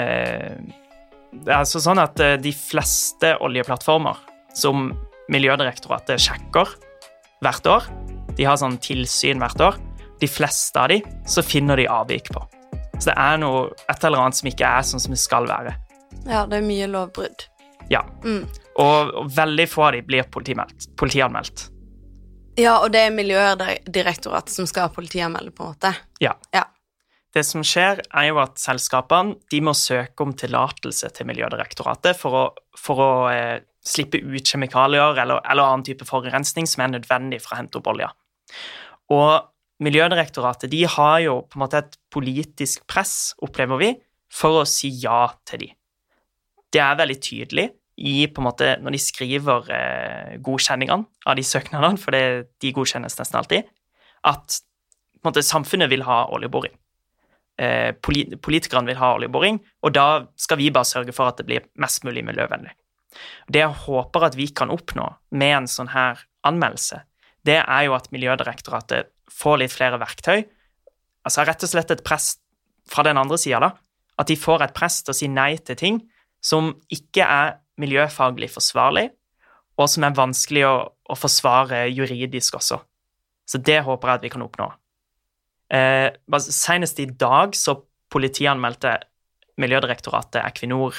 eh, 0.00 0.56
Det 1.34 1.50
er 1.50 1.58
altså 1.58 1.80
sånn 1.82 1.98
at 1.98 2.20
eh, 2.22 2.36
de 2.38 2.52
fleste 2.54 3.34
oljeplattformer 3.42 4.20
som 4.54 4.92
Miljødirektoratet 5.32 6.20
sjekker 6.20 6.68
hvert 7.42 7.66
år, 7.66 7.86
de 8.36 8.44
har 8.44 8.58
sånn 8.60 8.76
tilsyn 8.82 9.40
hvert 9.40 9.62
år, 9.62 9.78
de 10.20 10.28
fleste 10.30 10.78
av 10.78 10.92
de 10.92 11.00
så 11.26 11.42
finner 11.42 11.80
de 11.80 11.88
avvik 11.90 12.28
på. 12.34 12.42
Så 13.00 13.08
det 13.08 13.16
er 13.18 13.40
noe, 13.40 13.70
et 13.90 14.04
eller 14.04 14.20
annet 14.20 14.38
som 14.38 14.50
ikke 14.50 14.68
er 14.68 14.86
sånn 14.86 15.02
som 15.02 15.16
det 15.16 15.22
skal 15.22 15.48
være. 15.48 15.74
Ja, 16.28 16.44
det 16.46 16.60
er 16.60 16.66
mye 16.66 16.86
lovbrudd. 16.92 17.48
Ja. 17.92 18.02
Mm. 18.24 18.44
Og, 18.80 19.14
og 19.14 19.30
veldig 19.34 19.66
få 19.70 19.88
av 19.88 19.96
de 19.96 20.02
blir 20.06 20.26
politianmeldt. 20.30 21.68
Ja, 22.60 22.78
og 22.84 22.92
det 22.94 23.02
er 23.08 23.14
Miljødirektoratet 23.14 24.54
som 24.54 24.66
skal 24.70 24.92
politianmelde, 24.94 25.50
på 25.54 25.64
en 25.64 25.74
måte. 25.74 25.90
Ja. 26.22 26.36
Ja. 26.54 26.68
Det 27.34 27.42
som 27.42 27.64
skjer, 27.66 28.04
er 28.14 28.28
jo 28.28 28.38
at 28.38 28.60
selskapene 28.62 29.40
de 29.50 29.60
må 29.66 29.74
søke 29.74 30.22
om 30.22 30.36
tillatelse 30.38 31.10
til 31.16 31.26
Miljødirektoratet 31.26 32.14
for 32.18 32.38
å, 32.38 32.44
for 32.78 33.02
å 33.02 33.10
eh, 33.32 33.64
slippe 33.84 34.20
ut 34.22 34.46
kjemikalier 34.46 35.18
eller, 35.18 35.42
eller 35.42 35.66
annen 35.66 35.82
type 35.86 36.06
forurensning 36.06 36.68
som 36.70 36.84
er 36.84 36.94
nødvendig 36.94 37.42
for 37.42 37.56
å 37.56 37.58
hente 37.58 37.80
opp 37.80 37.90
olja. 37.90 38.12
Og 39.10 39.50
Miljødirektoratet 39.82 40.70
de 40.70 40.84
har 40.86 41.18
jo 41.24 41.40
på 41.50 41.58
en 41.58 41.64
måte 41.64 41.80
et 41.82 41.96
politisk 42.14 42.86
press, 42.86 43.34
opplever 43.42 43.80
vi, 43.82 43.90
for 44.30 44.62
å 44.62 44.68
si 44.68 44.92
ja 45.02 45.26
til 45.42 45.64
de. 45.64 45.72
Det 46.74 46.82
er 46.82 46.98
veldig 46.98 47.18
tydelig 47.22 47.68
i 47.96 48.26
på 48.26 48.42
en 48.42 48.48
måte 48.48 48.72
når 48.82 48.96
de 48.96 49.00
skriver 49.02 49.68
eh, 49.70 50.30
godkjenningene 50.42 51.06
av 51.30 51.36
de 51.38 51.44
søknadene, 51.46 52.00
for 52.00 52.14
det, 52.14 52.54
de 52.62 52.72
godkjennes 52.74 53.18
nesten 53.20 53.38
alltid, 53.38 53.68
at 54.26 54.58
måte, 55.24 55.44
samfunnet 55.46 55.92
vil 55.92 56.02
ha 56.08 56.24
oljeboring. 56.34 56.74
Eh, 57.60 57.92
polit 58.02 58.34
politikerne 58.42 58.90
vil 58.90 58.98
ha 58.98 59.12
oljeboring, 59.14 59.60
og 59.86 59.94
da 59.94 60.24
skal 60.40 60.58
vi 60.58 60.72
bare 60.74 60.90
sørge 60.90 61.14
for 61.14 61.30
at 61.30 61.38
det 61.38 61.46
blir 61.48 61.68
mest 61.80 62.02
mulig 62.06 62.24
miljøvennlig. 62.26 62.74
Det 63.46 63.62
jeg 63.62 63.82
håper 63.84 64.26
at 64.26 64.34
vi 64.34 64.48
kan 64.50 64.72
oppnå 64.74 65.06
med 65.38 65.58
en 65.60 65.70
sånn 65.70 65.92
her 65.94 66.24
anmeldelse, 66.44 67.04
det 67.46 67.60
er 67.60 67.82
jo 67.86 67.94
at 67.94 68.08
Miljødirektoratet 68.10 69.10
får 69.30 69.58
litt 69.60 69.72
flere 69.74 70.00
verktøy. 70.00 70.46
Altså 71.28 71.44
rett 71.44 71.62
og 71.62 71.70
slett 71.70 71.92
et 71.92 72.02
press 72.04 72.38
fra 72.88 73.04
den 73.04 73.20
andre 73.20 73.36
sida, 73.40 73.60
da. 73.60 73.70
At 74.18 74.30
de 74.30 74.36
får 74.38 74.64
et 74.64 74.74
press 74.74 75.02
til 75.04 75.12
å 75.12 75.16
si 75.18 75.28
nei 75.28 75.52
til 75.60 75.78
ting 75.78 76.00
som 76.44 76.74
ikke 76.92 77.24
er 77.24 77.56
miljøfaglig 77.80 78.50
forsvarlig, 78.52 79.08
og 79.80 79.90
som 79.90 80.06
er 80.06 80.16
vanskelig 80.16 80.64
å, 80.68 80.74
å 80.86 81.16
forsvare 81.18 81.86
juridisk 81.90 82.60
også. 82.60 82.78
Så 83.48 83.60
det 83.60 83.80
håper 83.84 84.10
jeg 84.10 84.20
at 84.20 84.26
vi 84.26 84.32
kan 84.32 84.44
oppnå. 84.44 84.68
Eh, 85.74 86.12
senest 86.44 87.00
i 87.02 87.08
dag 87.08 87.56
så 87.58 87.78
politianmeldte 88.12 88.98
Miljødirektoratet 89.60 90.42
Equinor, 90.42 90.96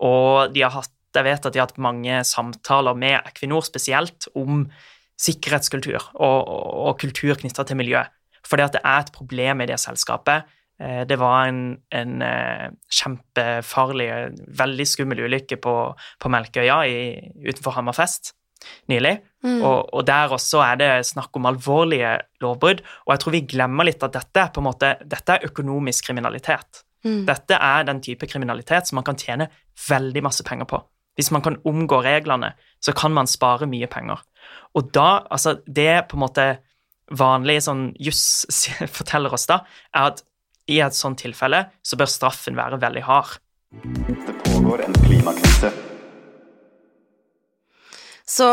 og 0.00 0.54
de 0.54 0.64
har 0.64 0.72
hatt, 0.72 0.94
jeg 1.12 1.26
vet 1.26 1.46
at 1.46 1.52
de 1.52 1.60
har 1.60 1.68
hatt 1.68 1.82
mange 1.82 2.22
samtaler 2.24 2.96
med 2.96 3.18
Equinor 3.28 3.64
spesielt 3.66 4.28
om 4.38 4.64
sikkerhetskultur 5.20 5.98
og, 5.98 6.38
og, 6.38 6.68
og 6.88 6.94
kultur 7.02 7.36
knytta 7.36 7.66
til 7.68 7.76
miljø. 7.80 8.00
Fordi 8.46 8.64
at 8.64 8.76
det 8.78 8.82
er 8.86 9.02
et 9.02 9.12
problem 9.12 9.60
i 9.60 9.68
det 9.68 9.76
selskapet. 9.82 10.48
Eh, 10.80 11.04
Det 11.06 11.18
var 11.20 11.46
en, 11.48 11.62
en 11.92 12.22
eh, 12.22 12.66
kjempefarlig, 12.90 14.10
veldig 14.58 14.86
skummel 14.88 15.24
ulykke 15.26 15.60
på, 15.62 15.74
på 16.20 16.32
Melkøya 16.32 16.82
i, 16.88 17.00
utenfor 17.46 17.76
Hammerfest 17.78 18.34
nylig. 18.92 19.14
Og, 19.64 19.88
og 19.96 20.04
der 20.04 20.32
også 20.36 20.60
er 20.60 20.76
det 20.76 20.90
snakk 21.08 21.36
om 21.36 21.46
alvorlige 21.48 22.18
lovbrudd. 22.44 22.82
Og 23.06 23.14
jeg 23.14 23.22
tror 23.22 23.32
vi 23.32 23.46
glemmer 23.48 23.88
litt 23.88 24.02
at 24.04 24.12
dette 24.12 24.42
er 24.42 24.50
på 24.52 24.60
en 24.60 24.66
måte, 24.68 24.94
dette 25.08 25.36
er 25.36 25.46
økonomisk 25.48 26.10
kriminalitet. 26.10 26.82
Dette 27.24 27.56
er 27.56 27.86
den 27.88 28.02
type 28.04 28.28
kriminalitet 28.28 28.86
som 28.88 28.98
man 29.00 29.06
kan 29.06 29.16
tjene 29.16 29.48
veldig 29.88 30.22
masse 30.26 30.44
penger 30.44 30.68
på. 30.68 30.82
Hvis 31.16 31.30
man 31.32 31.42
kan 31.42 31.56
omgå 31.64 32.02
reglene, 32.04 32.52
så 32.84 32.92
kan 32.92 33.12
man 33.16 33.26
spare 33.26 33.66
mye 33.66 33.88
penger. 33.88 34.20
Og 34.76 34.92
da, 34.92 35.24
altså 35.30 35.56
det 35.66 36.06
på 36.10 36.18
en 36.18 36.24
måte 36.26 36.46
vanlig 37.10 37.62
sånn 37.64 37.94
juss 37.98 38.44
forteller 38.98 39.32
oss 39.32 39.48
da, 39.48 39.62
er 39.96 40.12
at 40.12 40.20
i 40.68 40.80
et 40.84 40.96
sånt 40.96 41.20
tilfelle 41.22 41.64
så 41.82 41.98
bør 41.98 42.10
straffen 42.10 42.58
være 42.58 42.80
veldig 42.82 43.04
hard. 43.06 43.38
Det 43.70 44.34
pågår 44.44 44.84
en 44.86 44.96
klimakrise. 45.06 45.70
Så 48.26 48.48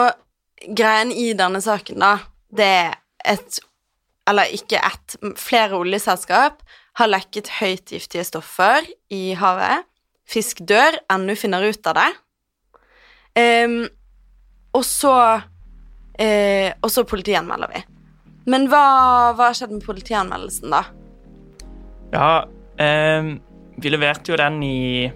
greien 0.68 1.12
i 1.12 1.32
denne 1.38 1.62
saken, 1.62 2.02
da, 2.02 2.18
det 2.50 2.68
er 2.68 2.94
et 3.26 3.64
Eller 4.28 4.50
ikke 4.52 4.76
ett, 4.84 5.14
flere 5.40 5.78
oljeselskap 5.80 6.60
har 7.00 7.08
lekket 7.08 7.48
høytgiftige 7.62 8.26
stoffer 8.28 8.84
i 9.08 9.32
havet. 9.40 9.86
Fisk 10.28 10.60
dør, 10.68 10.98
ennå 11.08 11.36
finner 11.40 11.64
ut 11.64 11.88
av 11.88 11.96
det. 11.96 12.10
Um, 13.40 13.86
og 14.76 14.84
så 14.84 15.14
uh, 15.40 16.70
Og 16.84 16.92
så 16.92 17.06
politianmelder 17.08 17.72
vi. 17.72 17.84
Men 18.52 18.68
hva 18.68 18.84
hva 19.38 19.48
har 19.48 19.56
skjedd 19.56 19.78
med 19.78 19.88
politianmeldelsen, 19.88 20.76
da? 20.76 20.84
Ja, 22.14 22.48
eh, 22.80 23.34
vi 23.78 23.92
leverte 23.92 24.34
jo 24.34 24.40
den 24.40 24.62
i 24.64 25.12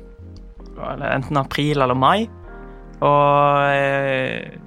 enten 0.77 1.39
april 1.39 1.81
eller 1.81 1.97
mai. 1.97 2.27
Og 3.01 3.73
eh, 3.73 4.57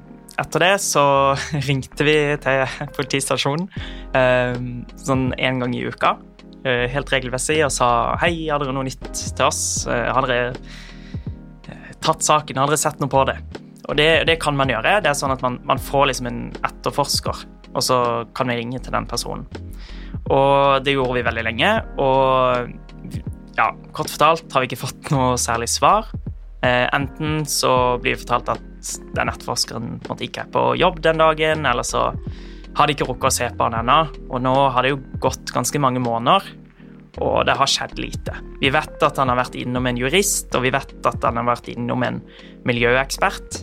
etter 0.41 0.65
det 0.65 0.75
så 0.83 1.05
ringte 1.69 2.07
vi 2.07 2.17
til 2.43 2.65
politistasjonen 2.97 3.69
eh, 4.17 4.57
sånn 4.99 5.29
en 5.39 5.63
gang 5.63 5.77
i 5.77 5.85
uka, 5.87 6.17
eh, 6.67 6.87
helt 6.91 7.13
regelmessig, 7.15 7.61
og 7.67 7.73
sa 7.75 7.89
hei, 8.23 8.49
har 8.51 8.63
dere 8.63 8.75
noe 8.75 8.89
nytt 8.89 9.07
til 9.13 9.47
oss? 9.47 9.87
Eh, 9.87 10.09
har 10.11 10.27
dere 10.27 10.55
eh, 11.71 11.93
tatt 12.03 12.27
saken? 12.27 12.59
Har 12.59 12.73
dere 12.73 12.83
sett 12.83 13.03
noe 13.03 13.13
på 13.13 13.23
det? 13.31 13.39
Og 13.85 13.99
det, 14.01 14.09
det 14.27 14.41
kan 14.41 14.57
man 14.57 14.73
gjøre. 14.73 14.99
Det 15.05 15.13
er 15.13 15.19
sånn 15.19 15.35
at 15.35 15.45
man, 15.45 15.61
man 15.69 15.83
får 15.83 16.09
liksom 16.11 16.31
en 16.31 16.45
etterforsker, 16.65 17.45
og 17.75 17.83
så 17.85 17.99
kan 18.35 18.51
vi 18.51 18.59
ringe 18.59 18.81
til 18.83 18.97
den 18.97 19.07
personen. 19.07 19.47
Og 20.33 20.85
det 20.85 20.95
gjorde 20.95 21.19
vi 21.19 21.27
veldig 21.27 21.45
lenge, 21.45 21.71
og 22.01 22.71
ja, 23.59 23.69
kort 23.95 24.11
fortalt 24.11 24.49
har 24.55 24.63
vi 24.63 24.71
ikke 24.71 24.81
fått 24.81 25.11
noe 25.13 25.35
særlig 25.41 25.69
svar. 25.71 26.09
Eh, 26.65 26.89
enten 26.97 27.45
så 27.49 27.99
blir 28.01 28.17
vi 28.17 28.23
fortalt 28.23 28.55
at 28.55 28.93
den 29.17 29.31
etterforskeren 29.31 29.99
på 30.01 30.09
en 30.09 30.15
måte 30.15 30.27
ikke 30.27 30.47
er 30.47 30.53
på 30.55 30.65
jobb 30.81 31.03
den 31.05 31.21
dagen, 31.21 31.67
eller 31.69 31.87
så 31.87 32.09
har 32.75 32.89
de 32.89 32.97
ikke 32.97 33.07
rukket 33.11 33.31
å 33.31 33.37
se 33.37 33.49
på 33.55 33.69
han 33.69 33.79
ennå. 33.83 33.99
Og 34.31 34.43
nå 34.43 34.55
har 34.75 34.85
det 34.85 34.95
jo 34.95 35.03
gått 35.23 35.53
ganske 35.55 35.81
mange 35.83 36.03
måneder, 36.03 36.49
og 37.23 37.45
det 37.47 37.55
har 37.61 37.71
skjedd 37.71 38.01
lite. 38.01 38.35
Vi 38.63 38.73
vet 38.75 39.05
at 39.07 39.21
han 39.21 39.31
har 39.31 39.39
vært 39.39 39.59
innom 39.61 39.87
en 39.87 40.01
jurist, 40.01 40.49
og 40.57 40.65
vi 40.65 40.73
vet 40.75 40.95
at 41.07 41.29
han 41.29 41.39
har 41.39 41.51
vært 41.53 41.71
innom 41.75 42.03
en 42.07 42.23
miljøekspert, 42.67 43.61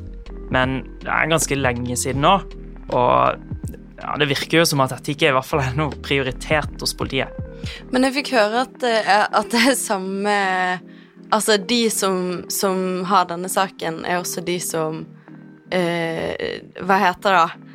men 0.54 0.82
det 1.02 1.12
er 1.12 1.32
ganske 1.32 1.58
lenge 1.58 1.98
siden 2.00 2.24
nå, 2.24 2.38
og 2.92 3.51
ja, 4.02 4.16
det 4.18 4.28
virker 4.32 4.62
jo 4.62 4.66
som 4.66 4.82
at 4.84 4.90
dette 4.96 5.14
ikke 5.14 5.30
i 5.30 5.36
hvert 5.36 5.46
fall 5.48 5.62
er 5.64 5.76
noe 5.78 5.94
prioritert 6.04 6.74
hos 6.82 6.94
politiet. 6.98 7.30
Men 7.94 8.04
jeg 8.08 8.16
fikk 8.20 8.32
høre 8.36 8.64
at, 8.66 8.76
det 8.82 8.96
er- 9.06 9.28
at 9.32 9.50
det 9.54 9.62
er 9.72 9.78
samme 9.80 10.36
Altså, 11.32 11.56
de 11.64 11.86
som, 11.90 12.42
som 12.52 13.06
har 13.08 13.24
denne 13.30 13.48
saken, 13.48 14.02
er 14.04 14.18
også 14.20 14.42
de 14.44 14.58
som 14.60 15.06
eh, 15.72 16.58
Hva 16.84 16.98
heter 17.00 17.38
det? 17.38 17.70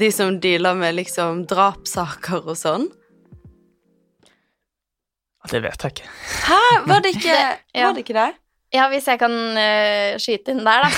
De 0.00 0.08
som 0.16 0.38
dealer 0.40 0.74
med 0.80 0.94
liksom 0.96 1.42
drapssaker 1.50 2.46
og 2.48 2.56
sånn. 2.56 2.86
Det 5.50 5.60
vet 5.60 5.82
jeg 5.84 5.92
ikke. 5.96 6.08
Hæ, 6.46 6.60
var 6.88 7.00
det 7.04 7.10
ikke 7.18 7.34
Det- 7.36 7.58
ja. 7.80 7.86
Var 7.90 7.94
det 7.98 8.04
ikke 8.06 8.16
det? 8.16 8.30
Ja, 8.72 8.86
hvis 8.88 9.06
jeg 9.10 9.20
kan 9.20 9.32
uh, 9.32 10.18
skyte 10.20 10.54
inn 10.54 10.62
der, 10.64 10.86
da, 10.86 10.90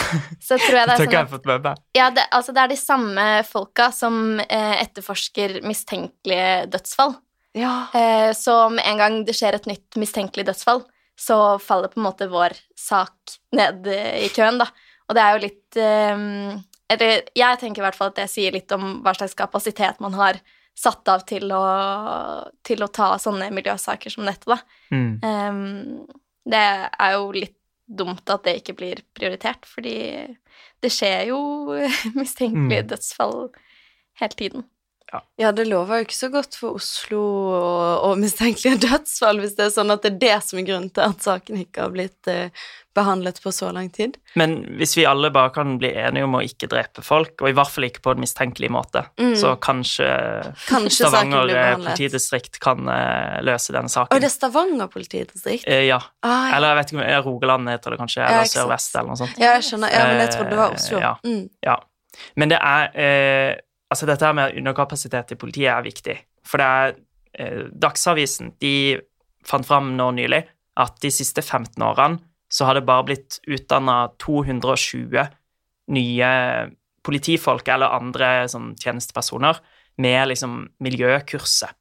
så 0.43 0.59
tror 0.63 0.79
jeg 0.79 0.87
det 0.89 0.95
er 0.95 1.01
sånn 1.01 1.09
at, 1.09 1.17
jeg 1.17 1.27
at 1.27 1.33
fått 1.33 1.49
med 1.51 1.67
meg. 1.67 1.83
ja, 1.99 2.09
det, 2.15 2.25
altså, 2.37 2.55
det 2.55 2.63
er 2.63 2.71
de 2.71 2.79
samme 2.79 3.27
folka 3.49 3.89
som 3.95 4.19
uh, 4.39 4.75
etterforsker 4.79 5.59
mistenkelige 5.67 6.67
dødsfall. 6.71 7.17
Ja. 7.59 7.75
Uh, 7.95 8.31
så 8.39 8.57
med 8.71 8.87
en 8.87 9.03
gang 9.03 9.21
det 9.27 9.35
skjer 9.39 9.59
et 9.59 9.69
nytt 9.71 9.99
mistenkelig 9.99 10.47
dødsfall, 10.51 10.85
så 11.19 11.39
faller 11.63 11.91
på 11.91 11.99
en 12.01 12.07
måte 12.07 12.31
vår 12.31 12.55
sak 12.79 13.39
ned 13.55 13.87
i 13.87 14.31
køen, 14.35 14.59
da. 14.63 14.71
Og 15.07 15.15
det 15.15 15.23
er 15.23 15.35
jo 15.35 15.43
litt 15.43 15.77
Eller 16.95 17.27
jeg 17.37 17.59
tenker 17.61 17.83
i 17.83 17.85
hvert 17.85 17.97
fall 17.99 18.09
at 18.09 18.17
det 18.17 18.25
sier 18.33 18.55
litt 18.55 18.73
om 18.73 19.03
hva 19.05 19.13
slags 19.15 19.37
kapasitet 19.37 20.01
man 20.03 20.17
har 20.17 20.41
satt 20.75 21.07
av 21.13 21.23
til 21.29 21.53
å, 21.55 21.65
til 22.67 22.83
å 22.83 22.91
ta 22.91 23.13
sånne 23.23 23.51
miljøsaker 23.55 24.11
som 24.11 24.27
dette, 24.27 24.49
da. 24.51 24.59
Mm. 24.91 25.13
Um, 25.23 26.25
det 26.45 26.65
er 26.65 27.15
jo 27.15 27.29
litt 27.35 27.57
dumt 27.89 28.31
at 28.31 28.45
det 28.47 28.57
ikke 28.61 28.75
blir 28.79 29.03
prioritert, 29.15 29.67
fordi 29.67 29.97
det 30.83 30.93
skjer 30.93 31.29
jo 31.31 31.39
mistenkelige 32.19 32.83
Mm. 32.83 32.89
dødsfall 32.89 33.49
hele 34.21 34.39
tiden. 34.39 34.65
Ja, 35.39 35.51
det 35.53 35.67
lover 35.69 36.01
jo 36.01 36.07
ikke 36.09 36.17
så 36.19 36.31
godt 36.33 36.57
for 36.59 36.79
Oslo 36.79 37.21
og, 37.25 38.05
og 38.11 38.19
mistenkelige 38.23 38.79
dødsfall, 38.87 39.41
hvis 39.43 39.57
det 39.59 39.67
er 39.69 39.75
sånn 39.75 39.91
at 39.95 40.03
det 40.07 40.15
er 40.15 40.23
det 40.25 40.39
som 40.47 40.59
er 40.63 40.67
grunnen 40.71 40.91
til 40.95 41.05
at 41.07 41.23
saken 41.23 41.61
ikke 41.65 41.85
har 41.87 41.93
blitt 41.95 42.31
eh, 42.31 42.49
behandlet 42.95 43.41
på 43.43 43.51
så 43.51 43.73
lang 43.75 43.89
tid. 43.91 44.15
Men 44.39 44.53
hvis 44.79 44.93
vi 44.97 45.03
alle 45.11 45.31
bare 45.35 45.51
kan 45.57 45.73
bli 45.81 45.89
enige 45.99 46.27
om 46.29 46.37
å 46.39 46.43
ikke 46.47 46.69
drepe 46.71 47.03
folk, 47.03 47.33
og 47.43 47.49
i 47.51 47.55
hvert 47.59 47.73
fall 47.75 47.89
ikke 47.89 48.05
på 48.05 48.13
en 48.15 48.23
mistenkelig 48.23 48.71
måte, 48.71 49.03
Mm. 49.19 49.35
så 49.39 49.55
kanskje, 49.59 50.07
Kanskje 50.69 51.09
Stavanger 51.09 51.51
eh, 51.55 51.75
politidistrikt 51.83 52.61
kan 52.63 52.87
eh, 52.89 53.41
løse 53.47 53.75
denne 53.75 53.91
Og 53.91 53.97
saken. 53.97 54.21
det 54.23 54.31
er 54.31 54.35
Stavanger 54.37 54.87
politidistrikt? 54.95 55.67
Eh, 55.67 55.87
ja. 55.89 55.99
Ah, 56.23 56.49
ja. 56.51 56.57
Eller 56.57 56.69
jeg 56.75 56.79
vet 56.81 56.93
ikke 56.95 57.03
om 57.03 57.27
Rogaland 57.29 57.69
heter 57.75 57.91
det 57.97 58.01
kanskje, 58.05 58.23
eller 58.27 58.47
ja. 58.47 58.53
Sør-Vest, 58.55 58.95
eller 58.97 59.11
noe 59.15 59.21
sånt. 59.25 59.39
ja, 59.43 59.57
jeg 59.59 59.67
skjønner. 59.71 59.91
Ja, 59.95 60.07
men 60.11 60.23
jeg 60.23 60.33
trodde 60.37 60.51
det 60.55 60.63
var 60.63 60.79
Oslo. 60.79 60.99
Eh, 60.99 61.07
ja. 61.09 61.15
Mm. 61.27 61.45
Ja. 61.67 61.77
Men 62.39 62.53
det 62.55 62.59
er 62.63 62.93
eh, 62.95 63.55
Altså, 63.93 64.09
dette 64.09 64.31
med 64.37 64.57
underkapasitet 64.59 65.35
i 65.35 65.39
politiet 65.39 65.71
er 65.73 65.85
viktig. 65.85 66.17
For 66.47 66.61
det 66.61 66.69
er 66.69 66.95
eh, 67.39 67.65
Dagsavisen 67.71 68.55
de 68.63 69.01
fant 69.45 69.67
fram 69.67 69.93
nå 69.99 70.11
nylig 70.17 70.43
at 70.81 70.97
de 71.03 71.11
siste 71.13 71.45
15 71.45 71.83
årene 71.85 72.23
så 72.55 72.69
har 72.69 72.79
det 72.79 72.87
bare 72.87 73.07
blitt 73.09 73.39
utdanna 73.51 74.09
220 74.23 75.19
nye 75.95 76.31
politifolk 77.05 77.69
eller 77.69 77.93
andre 77.97 78.47
sånn, 78.49 78.73
tjenestepersoner 78.81 79.59
med 80.01 80.31
liksom 80.31 80.61
miljøkurset. 80.83 81.75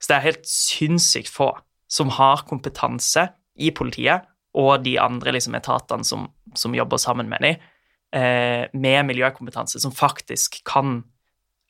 Så 0.00 0.08
det 0.08 0.16
er 0.16 0.26
helt 0.30 0.48
sinnssykt 0.48 1.30
få 1.30 1.52
som 1.90 2.12
har 2.16 2.46
kompetanse 2.48 3.26
i 3.60 3.70
politiet 3.76 4.26
og 4.56 4.82
de 4.84 4.96
andre 4.98 5.34
liksom, 5.36 5.54
etatene 5.58 6.06
som, 6.06 6.26
som 6.56 6.74
jobber 6.74 6.98
sammen 6.98 7.28
med 7.30 7.44
dem, 7.44 7.60
med 8.10 9.06
miljøkompetanse, 9.06 9.78
som 9.78 9.92
faktisk 9.94 10.56
kan 10.66 10.96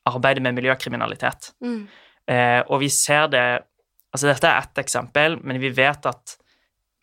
arbeide 0.09 0.41
med 0.41 0.55
miljøkriminalitet. 0.57 1.51
Mm. 1.61 1.83
Eh, 2.29 2.61
og 2.67 2.81
vi 2.83 2.89
ser 2.89 3.27
det 3.33 3.45
Altså, 4.11 4.27
dette 4.27 4.43
er 4.43 4.57
ett 4.59 4.79
eksempel, 4.81 5.37
men 5.39 5.55
vi 5.63 5.69
vet 5.71 6.03
at 6.03 6.33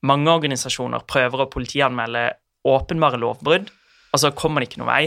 mange 0.05 0.29
organisasjoner 0.29 1.07
prøver 1.09 1.41
å 1.41 1.47
politianmelde 1.49 2.27
åpenbare 2.69 3.17
lovbrudd, 3.17 3.71
og 4.13 4.21
så 4.21 4.29
kommer 4.37 4.61
det 4.61 4.69
ikke 4.69 4.83
noe 4.83 4.91
vei. 4.91 5.07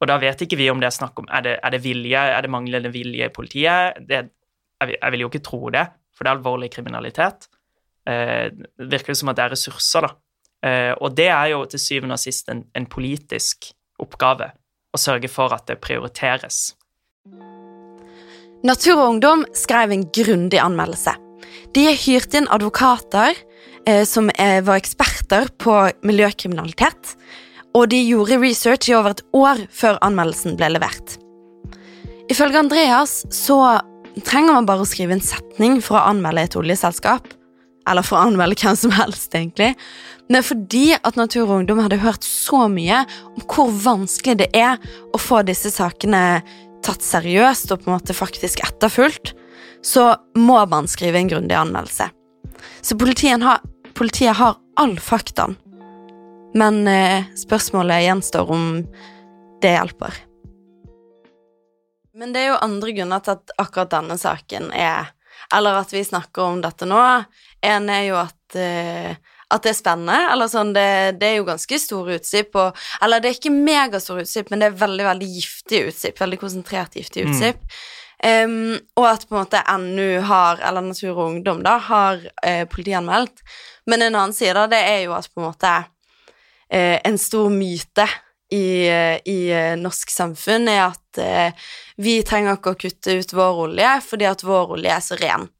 Og 0.00 0.08
da 0.08 0.16
vet 0.22 0.40
ikke 0.46 0.56
vi 0.56 0.70
om 0.72 0.80
det 0.80 0.88
er 0.88 0.96
snakk 0.96 1.20
om 1.20 1.28
Er 1.28 1.44
det, 1.44 1.52
er 1.60 1.74
det 1.74 1.82
vilje, 1.84 2.16
er 2.16 2.40
det 2.40 2.50
manglende 2.50 2.88
vilje 2.94 3.28
i 3.28 3.34
politiet? 3.34 4.00
Det, 4.08 4.22
jeg, 4.80 4.96
jeg 4.96 5.12
vil 5.12 5.26
jo 5.26 5.28
ikke 5.28 5.44
tro 5.44 5.60
det, 5.76 5.84
for 6.16 6.24
det 6.24 6.32
er 6.32 6.38
alvorlig 6.38 6.70
kriminalitet. 6.72 7.44
Eh, 8.08 8.48
det 8.56 8.88
virker 8.96 9.12
jo 9.12 9.20
som 9.20 9.34
at 9.34 9.42
det 9.42 9.44
er 9.44 9.54
ressurser, 9.58 10.08
da. 10.08 10.16
Eh, 10.62 10.92
og 10.98 11.16
det 11.18 11.28
er 11.32 11.52
jo 11.52 11.64
til 11.70 11.82
syvende 11.82 12.18
og 12.18 12.22
sist 12.22 12.50
en, 12.52 12.64
en 12.78 12.86
politisk 12.86 13.72
oppgave 14.02 14.52
å 14.92 15.00
sørge 15.00 15.30
for 15.32 15.54
at 15.54 15.66
det 15.70 15.80
prioriteres. 15.82 16.72
Natur 18.62 18.94
og 18.94 19.06
Ungdom 19.16 19.46
skrev 19.58 19.90
en 19.90 20.04
grundig 20.14 20.60
anmeldelse. 20.62 21.16
De 21.74 21.88
hyrte 21.98 22.38
inn 22.38 22.50
advokater 22.52 23.34
eh, 23.88 24.04
som 24.06 24.30
eh, 24.36 24.60
var 24.62 24.78
eksperter 24.78 25.50
på 25.58 25.74
miljøkriminalitet, 26.06 27.16
og 27.72 27.88
de 27.90 28.02
gjorde 28.04 28.38
research 28.42 28.90
i 28.90 28.94
over 28.94 29.16
et 29.16 29.24
år 29.34 29.64
før 29.72 29.98
anmeldelsen 30.04 30.58
ble 30.60 30.74
levert. 30.76 31.16
Ifølge 32.30 32.60
Andreas 32.60 33.22
så 33.34 33.58
trenger 34.20 34.54
man 34.54 34.68
bare 34.68 34.84
å 34.84 34.88
skrive 34.88 35.16
en 35.16 35.24
setning 35.24 35.80
for 35.82 35.98
å 35.98 36.06
anmelde 36.12 36.46
et 36.46 36.58
oljeselskap. 36.60 37.26
Eller 37.88 38.06
for 38.06 38.18
å 38.20 38.28
anmelde 38.28 38.54
hvem 38.60 38.76
som 38.78 38.92
helst, 38.94 39.32
egentlig. 39.34 39.72
Men 40.32 40.44
fordi 40.46 40.94
at 40.96 41.18
Natur 41.20 41.44
og 41.44 41.58
Ungdom 41.58 41.82
hadde 41.84 42.00
hørt 42.00 42.24
så 42.24 42.64
mye 42.72 43.02
om 43.34 43.42
hvor 43.44 43.72
vanskelig 43.84 44.38
det 44.40 44.48
er 44.56 44.80
å 45.12 45.20
få 45.20 45.42
disse 45.44 45.68
sakene 45.74 46.40
tatt 46.82 47.04
seriøst 47.04 47.74
og 47.74 47.82
på 47.82 47.90
en 47.90 47.96
måte 47.98 48.16
faktisk 48.16 48.62
etterfulgt, 48.64 49.34
så 49.84 50.14
må 50.38 50.56
man 50.70 50.88
skrive 50.88 51.20
en 51.20 51.28
grundig 51.28 51.58
anmeldelse. 51.58 52.08
Så 52.80 52.96
politiet 52.98 53.44
har, 53.44 53.60
politiet 53.98 54.38
har 54.38 54.56
all 54.80 54.96
faktaen. 55.02 55.58
Men 56.56 56.86
eh, 56.88 57.28
spørsmålet 57.36 58.06
gjenstår 58.06 58.50
om 58.52 58.70
det 59.62 59.74
hjelper. 59.74 60.16
Men 62.16 62.32
det 62.32 62.42
er 62.42 62.50
jo 62.52 62.62
andre 62.64 62.94
grunner 62.96 63.20
til 63.24 63.36
at 63.36 63.52
akkurat 63.60 63.92
denne 63.92 64.18
saken 64.20 64.68
er 64.76 65.12
Eller 65.52 65.78
at 65.80 65.92
vi 65.92 66.04
snakker 66.04 66.42
om 66.44 66.60
dette 66.62 66.86
nå. 66.86 67.00
En 67.64 67.88
er 67.90 68.02
jo 68.06 68.18
at 68.20 68.56
eh, 68.56 69.16
at 69.52 69.64
det 69.64 69.72
er 69.72 69.78
spennende. 69.78 70.18
Eller 70.32 70.50
sånn, 70.50 70.74
det, 70.76 70.88
det 71.20 71.28
er 71.28 71.40
jo 71.40 71.48
ganske 71.48 71.80
store 71.80 72.18
utslipp. 72.20 72.56
Og, 72.58 72.84
eller 73.04 73.22
det 73.22 73.30
er 73.30 73.38
ikke 73.38 73.54
megastore 73.54 74.26
utslipp, 74.26 74.52
men 74.52 74.62
det 74.62 74.70
er 74.70 74.78
veldig 74.82 75.08
veldig 75.08 75.32
giftige 75.32 75.90
utslipp. 75.92 76.20
Veldig 76.22 76.40
konsentrert 76.44 76.98
giftige 76.98 77.28
Mm. 77.32 77.66
Um, 78.22 78.76
og 78.94 79.06
at 79.08 79.24
på 79.26 79.34
en 79.34 79.40
måte 79.40 79.60
NU 79.82 80.20
har, 80.28 80.60
eller 80.62 80.84
Natur 80.86 81.16
og 81.16 81.24
Ungdom, 81.24 81.62
da, 81.64 81.72
har 81.82 82.20
eh, 82.46 82.62
politianmeldt. 82.70 83.42
Men 83.90 84.04
en 84.04 84.14
annen 84.14 84.34
side 84.36 84.54
av 84.60 84.68
det 84.70 84.78
er 84.78 85.00
jo 85.08 85.16
at 85.16 85.26
på 85.32 85.42
en 85.42 85.48
måte 85.48 85.72
eh, 86.70 87.00
en 87.02 87.18
stor 87.18 87.50
myte 87.50 88.06
i, 88.54 88.86
eh, 88.86 89.18
i 89.26 89.40
norsk 89.80 90.14
samfunn 90.14 90.70
er 90.70 90.84
at 90.84 91.22
vi 91.98 92.20
trenger 92.22 92.60
ikke 92.60 92.76
å 92.76 92.78
kutte 92.84 93.16
ut 93.18 93.34
vår 93.36 93.58
olje 93.66 93.90
fordi 94.06 94.28
at 94.30 94.46
vår 94.46 94.76
olje 94.78 94.94
er 94.94 95.02
så 95.02 95.18
ren. 95.18 95.50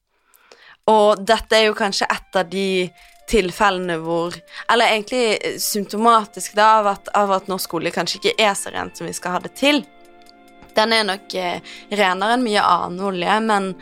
Og 0.91 1.23
dette 1.23 1.59
er 1.59 1.69
jo 1.69 1.79
kanskje 1.79 2.09
et 2.11 2.39
av 2.39 2.49
de 2.51 2.69
tilfellene 3.31 3.99
hvor 4.03 4.35
Eller 4.73 4.93
egentlig 4.93 5.25
eh, 5.39 5.59
symptomatisk 5.63 6.57
da 6.59 6.69
av 6.81 6.93
at, 6.95 7.11
av 7.17 7.33
at 7.39 7.51
norsk 7.51 7.75
olje 7.79 7.95
kanskje 7.95 8.21
ikke 8.21 8.39
er 8.43 8.55
så 8.59 8.73
rent 8.75 8.99
som 8.99 9.09
vi 9.09 9.17
skal 9.17 9.37
ha 9.37 9.43
det 9.45 9.55
til. 9.59 9.83
Den 10.77 10.95
er 10.97 11.05
nok 11.09 11.35
eh, 11.37 11.61
renere 11.93 12.39
enn 12.39 12.47
mye 12.47 12.65
annen 12.65 13.05
olje, 13.13 13.37
men 13.45 13.75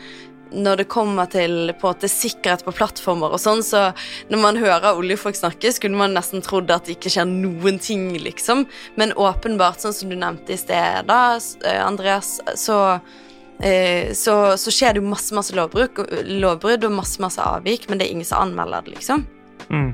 når 0.51 0.81
det 0.81 0.87
kommer 0.91 1.29
til 1.31 1.71
på 1.79 1.87
en 1.87 1.95
måte 1.95 2.09
sikkerhet 2.11 2.65
på 2.65 2.73
plattformer 2.75 3.31
og 3.31 3.39
sånn, 3.39 3.63
så 3.63 3.83
når 4.31 4.41
man 4.41 4.59
hører 4.59 4.99
oljefolk 4.99 5.37
snakke, 5.37 5.71
skulle 5.71 5.97
man 5.97 6.15
nesten 6.17 6.43
trodd 6.43 6.71
at 6.73 6.87
det 6.87 6.97
ikke 6.97 7.13
skjer 7.13 7.29
noen 7.29 7.79
ting, 7.79 8.09
liksom. 8.19 8.65
Men 8.99 9.15
åpenbart, 9.15 9.79
sånn 9.79 9.95
som 9.95 10.11
du 10.11 10.17
nevnte 10.19 10.55
i 10.55 10.59
sted, 10.59 11.07
da, 11.07 11.39
eh, 11.39 11.79
Andreas, 11.85 12.39
så 12.59 12.99
så, 14.17 14.35
så 14.57 14.71
skjer 14.73 14.95
det 14.95 15.01
jo 15.03 15.09
masse 15.11 15.35
masse 15.37 15.53
lovbrudd, 15.53 15.99
lovbrudd 16.41 16.87
og 16.87 16.95
masse 16.95 17.21
masse 17.21 17.41
avvik, 17.41 17.85
men 17.89 17.99
det 17.99 18.07
er 18.07 18.15
ingen 18.15 18.27
som 18.27 18.47
anmelder 18.47 18.87
det, 18.87 18.95
liksom. 18.95 19.25
Mm. 19.69 19.91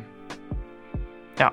Ja, 1.41 1.49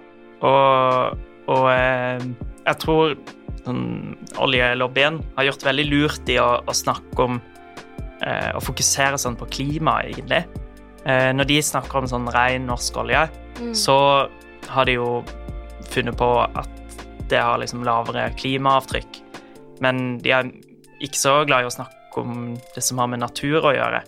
og, 0.46 1.18
og 1.50 1.66
eh, 1.72 2.26
jeg 2.64 2.80
tror 2.84 3.16
sånn, 3.64 4.14
oljelobbyen 4.40 5.20
har 5.36 5.48
gjort 5.48 5.66
veldig 5.66 5.86
lurt 5.90 6.30
i 6.32 6.38
å, 6.40 6.50
å 6.64 6.76
snakke 6.76 7.26
om 7.26 7.40
eh, 8.24 8.50
Å 8.54 8.62
fokusere 8.64 9.20
sånn 9.20 9.38
på 9.40 9.48
klima, 9.52 9.98
egentlig. 10.04 10.44
Eh, 11.04 11.30
når 11.36 11.50
de 11.50 11.60
snakker 11.64 12.00
om 12.00 12.10
sånn 12.10 12.30
ren 12.34 12.68
norsk 12.70 12.96
olje, 13.02 13.26
så 13.76 13.96
har 14.72 14.88
de 14.88 14.96
jo 14.96 15.08
funnet 15.92 16.16
på 16.18 16.30
at 16.42 16.70
det 17.30 17.40
har 17.40 17.60
liksom 17.60 17.84
lavere 17.86 18.30
klimaavtrykk. 18.38 19.20
Men 19.84 20.16
de 20.22 20.32
er 20.34 20.48
ikke 21.04 21.20
så 21.20 21.36
glad 21.46 21.64
i 21.64 21.68
å 21.68 21.74
snakke 21.74 22.03
om 22.20 22.54
det 22.74 22.82
som 22.84 23.00
har 23.02 23.10
med 23.12 23.22
natur 23.24 23.64
å 23.64 23.74
gjøre. 23.74 24.02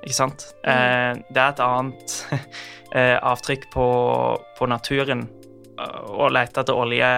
Ikke 0.00 0.16
sant? 0.16 0.46
Eh, 0.64 1.12
det 1.28 1.40
er 1.40 1.52
et 1.52 1.62
annet 1.64 2.16
eh, 2.96 3.16
avtrykk 3.16 3.68
på, 3.74 3.86
på 4.58 4.70
naturen 4.70 5.26
eh, 5.76 6.00
å 6.10 6.30
lete 6.32 6.64
etter 6.64 6.76
olje 6.76 7.10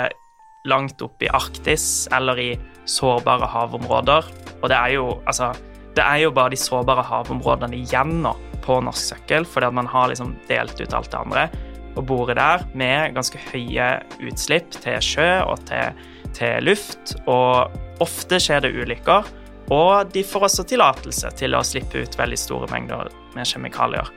langt 0.70 1.02
opp 1.02 1.22
i 1.22 1.30
Arktis 1.30 2.06
eller 2.14 2.38
i 2.38 2.50
sårbare 2.86 3.48
havområder. 3.50 4.30
Og 4.60 4.70
det 4.70 4.78
er 4.78 4.96
jo, 4.96 5.08
altså, 5.26 5.52
det 5.96 6.04
er 6.04 6.24
jo 6.24 6.34
bare 6.34 6.54
de 6.54 6.60
sårbare 6.60 7.04
havområdene 7.06 7.78
igjen 7.82 8.20
nå 8.26 8.34
på 8.62 8.78
norsk 8.82 9.14
søkkel, 9.14 9.46
fordi 9.48 9.70
at 9.70 9.78
man 9.78 9.90
har 9.90 10.10
liksom 10.10 10.36
delt 10.50 10.78
ut 10.78 10.94
alt 10.94 11.10
det 11.10 11.22
andre 11.22 11.50
og 11.92 12.06
borer 12.08 12.38
der 12.38 12.62
med 12.78 13.12
ganske 13.16 13.38
høye 13.50 13.88
utslipp 14.24 14.72
til 14.80 14.98
sjø 15.04 15.28
og 15.44 15.60
til, 15.68 16.04
til 16.36 16.64
luft. 16.64 17.14
Og 17.28 17.72
ofte 18.02 18.40
skjer 18.40 18.64
det 18.64 18.72
ulykker, 18.72 19.28
Og 19.72 20.12
de 20.12 20.24
får 20.26 20.48
også 20.48 20.66
tillatelse 20.68 21.30
til 21.38 21.56
å 21.56 21.64
slippe 21.64 22.04
ut 22.04 22.18
veldig 22.18 22.38
store 22.40 22.68
mengder 22.72 23.12
med 23.36 23.48
kjemikalier. 23.48 24.10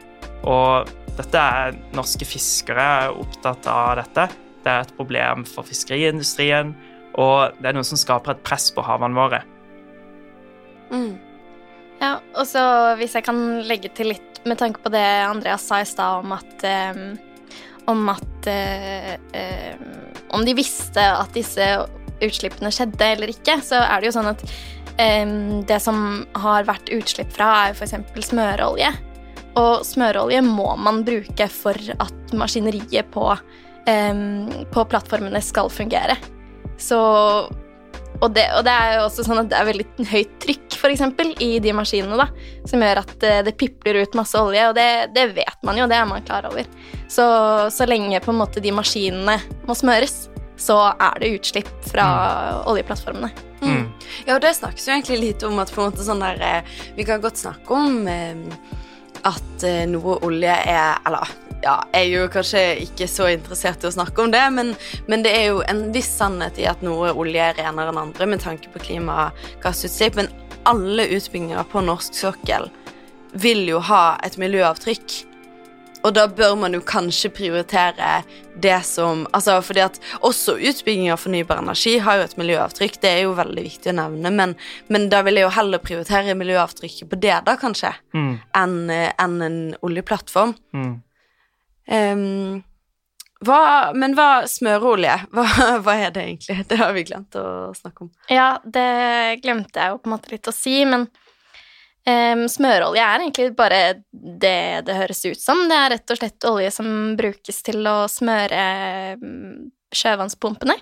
Og 0.46 0.90
dette 1.16 1.42
er 1.42 1.78
norske 1.96 2.28
fiskere 2.28 2.88
er 3.06 3.16
opptatt 3.16 3.70
av 3.72 3.96
dette. 4.02 4.28
Det 4.66 4.72
er 4.72 4.84
et 4.84 4.96
problem 4.98 5.46
for 5.48 5.68
fiskeriindustrien, 5.68 6.74
og 7.22 7.56
det 7.62 7.70
er 7.70 7.78
noe 7.78 7.88
som 7.88 8.00
skaper 8.00 8.36
et 8.36 8.44
press 8.46 8.68
på 8.76 8.84
havene 8.84 9.16
våre. 9.16 9.42
Mm. 10.92 11.16
Ja, 12.02 12.18
og 12.36 12.44
så 12.50 12.62
hvis 13.00 13.16
jeg 13.16 13.26
kan 13.26 13.40
legge 13.70 13.92
til 13.96 14.12
litt 14.12 14.42
med 14.46 14.60
tanke 14.60 14.84
på 14.84 14.92
det 14.94 15.06
Andreas 15.26 15.64
sa 15.66 15.80
i 15.82 15.88
stad 15.88 16.26
om 16.26 16.36
at 16.36 16.66
um, 16.94 17.16
Om 17.90 18.10
at 18.12 18.48
eh, 18.50 19.16
Om 20.34 20.46
de 20.46 20.54
visste 20.58 21.02
at 21.02 21.32
disse 21.34 21.66
utslippene 22.24 22.72
skjedde 22.74 23.08
eller 23.16 23.32
ikke, 23.34 23.60
så 23.64 23.80
er 23.84 24.02
det 24.02 24.10
jo 24.10 24.16
sånn 24.16 24.30
at 24.32 24.44
det 24.96 25.78
som 25.84 26.24
har 26.40 26.68
vært 26.68 26.92
utslipp 26.96 27.34
fra, 27.36 27.50
er 27.68 27.76
f.eks. 27.76 27.98
smøreolje. 28.30 28.94
Og 29.60 29.84
smøreolje 29.88 30.42
må 30.46 30.70
man 30.80 31.04
bruke 31.08 31.50
for 31.52 31.76
at 31.76 32.34
maskineriet 32.36 33.12
på, 33.12 33.28
på 33.86 34.88
plattformene 34.92 35.44
skal 35.44 35.72
fungere. 35.72 36.16
Så 36.80 37.00
og 38.24 38.32
det, 38.32 38.46
og 38.56 38.64
det 38.66 38.72
er 38.72 38.94
jo 38.96 39.08
også 39.10 39.26
sånn 39.28 39.42
at 39.42 39.50
det 39.52 39.58
er 39.60 39.68
veldig 39.68 40.06
høyt 40.08 40.36
trykk 40.44 40.78
for 40.80 40.94
eksempel, 40.94 41.32
i 41.44 41.58
de 41.64 41.74
maskinene, 41.76 42.18
da, 42.20 42.28
som 42.70 42.84
gjør 42.84 43.02
at 43.02 43.26
eh, 43.26 43.42
det 43.48 43.56
pipler 43.60 44.00
ut 44.04 44.18
masse 44.18 44.40
olje, 44.40 44.68
og 44.70 44.76
det, 44.78 44.88
det 45.16 45.26
vet 45.36 45.66
man 45.68 45.80
jo, 45.80 45.88
det 45.90 45.98
er 45.98 46.08
man 46.08 46.24
klar 46.28 46.48
over. 46.50 46.68
Så, 47.12 47.26
så 47.74 47.88
lenge 47.90 48.22
på 48.24 48.32
en 48.32 48.40
måte 48.40 48.64
de 48.64 48.74
maskinene 48.76 49.40
må 49.68 49.76
smøres, 49.78 50.28
så 50.58 50.78
er 50.94 51.20
det 51.22 51.34
utslipp 51.40 51.72
fra 51.90 52.08
oljeplattformene. 52.70 53.32
Mm. 53.62 53.88
Ja, 54.28 54.36
og 54.36 54.42
det 54.44 54.56
snakkes 54.58 54.88
jo 54.88 54.94
egentlig 54.94 55.22
litt 55.22 55.44
om 55.48 55.60
at 55.64 55.72
på 55.74 55.82
en 55.82 55.90
måte 55.90 56.06
sånn 56.06 56.22
der 56.22 56.42
eh, 56.44 56.74
Vi 56.98 57.06
kan 57.08 57.22
godt 57.24 57.40
snakke 57.40 57.74
om 57.74 58.04
eh, 58.12 58.36
at 59.26 59.66
eh, 59.66 59.86
noe 59.90 60.20
olje 60.28 60.54
er 60.54 61.00
Eller 61.08 61.32
ja, 61.64 61.80
jeg 61.96 62.02
er 62.04 62.12
jo 62.12 62.26
kanskje 62.30 62.62
ikke 62.84 63.08
så 63.10 63.30
interessert 63.32 63.82
i 63.82 63.90
å 63.90 63.94
snakke 63.96 64.22
om 64.22 64.30
det, 64.30 64.44
men, 64.54 64.74
men 65.10 65.24
det 65.26 65.32
er 65.34 65.48
jo 65.48 65.64
en 65.66 65.88
viss 65.96 66.12
sannhet 66.20 66.60
i 66.62 66.68
at 66.70 66.84
noe 66.86 67.10
olje 67.16 67.42
er 67.42 67.58
renere 67.58 67.90
enn 67.90 68.02
andre 68.04 68.28
med 68.30 68.44
tanke 68.44 68.70
på 68.70 68.84
klimagassutslipp. 68.84 70.20
Men 70.20 70.30
alle 70.70 71.08
utbygginger 71.16 71.66
på 71.72 71.82
norsk 71.88 72.14
sokkel 72.20 72.70
vil 73.34 73.64
jo 73.72 73.82
ha 73.88 74.04
et 74.28 74.38
miljøavtrykk. 74.38 75.16
Og 76.06 76.14
da 76.14 76.28
bør 76.30 76.54
man 76.62 76.76
jo 76.78 76.82
kanskje 76.86 77.32
prioritere 77.34 78.20
det 78.62 78.78
som 78.86 79.24
Altså 79.34 79.58
fordi 79.66 79.82
at 79.84 79.98
også 80.24 80.54
utbygging 80.70 81.10
av 81.12 81.18
fornybar 81.20 81.60
energi 81.64 81.98
har 82.06 82.20
jo 82.20 82.28
et 82.28 82.38
miljøavtrykk, 82.40 83.00
det 83.02 83.10
er 83.10 83.24
jo 83.26 83.34
veldig 83.38 83.64
viktig 83.66 83.92
å 83.92 83.96
nevne, 83.98 84.32
men, 84.32 84.54
men 84.94 85.10
da 85.12 85.24
vil 85.26 85.40
jeg 85.42 85.48
jo 85.48 85.56
heller 85.58 85.82
prioritere 85.84 86.38
miljøavtrykket 86.38 87.10
på 87.12 87.20
det, 87.26 87.36
da, 87.48 87.58
kanskje, 87.60 87.92
Mm, 88.16 88.38
enn 88.56 88.78
en 88.94 89.42
en 89.50 89.60
oljeplattform. 89.84 90.56
mm. 90.74 90.94
Um, 91.86 92.64
hva, 93.46 93.92
men 93.94 94.16
hva 94.18 94.46
smøreolje, 94.50 95.18
hva, 95.36 95.44
hva 95.84 95.96
er 96.02 96.14
det 96.16 96.24
egentlig? 96.24 96.64
Det 96.70 96.80
har 96.80 96.94
vi 96.96 97.04
glemt 97.06 97.36
å 97.38 97.74
snakke 97.78 98.08
om. 98.08 98.12
Ja, 98.32 98.56
det 98.64 99.42
glemte 99.44 99.82
jeg 99.84 99.94
jo 99.94 100.00
på 100.02 100.10
en 100.10 100.16
måte 100.16 100.32
litt 100.34 100.50
å 100.50 100.56
si, 100.56 100.80
men 100.90 101.06
em, 102.10 102.46
smørolje 102.52 103.04
er 103.04 103.24
egentlig 103.24 103.52
bare 103.58 103.82
det 104.12 104.86
det 104.88 104.98
høres 104.98 105.24
ut 105.26 105.42
som. 105.42 105.66
Det 105.70 105.78
er 105.78 105.94
rett 105.96 106.14
og 106.14 106.20
slett 106.20 106.50
olje 106.50 106.72
som 106.74 106.90
brukes 107.20 107.62
til 107.66 107.86
å 107.90 107.98
smøre 108.12 108.66
sjøvannspumpene. 109.96 110.78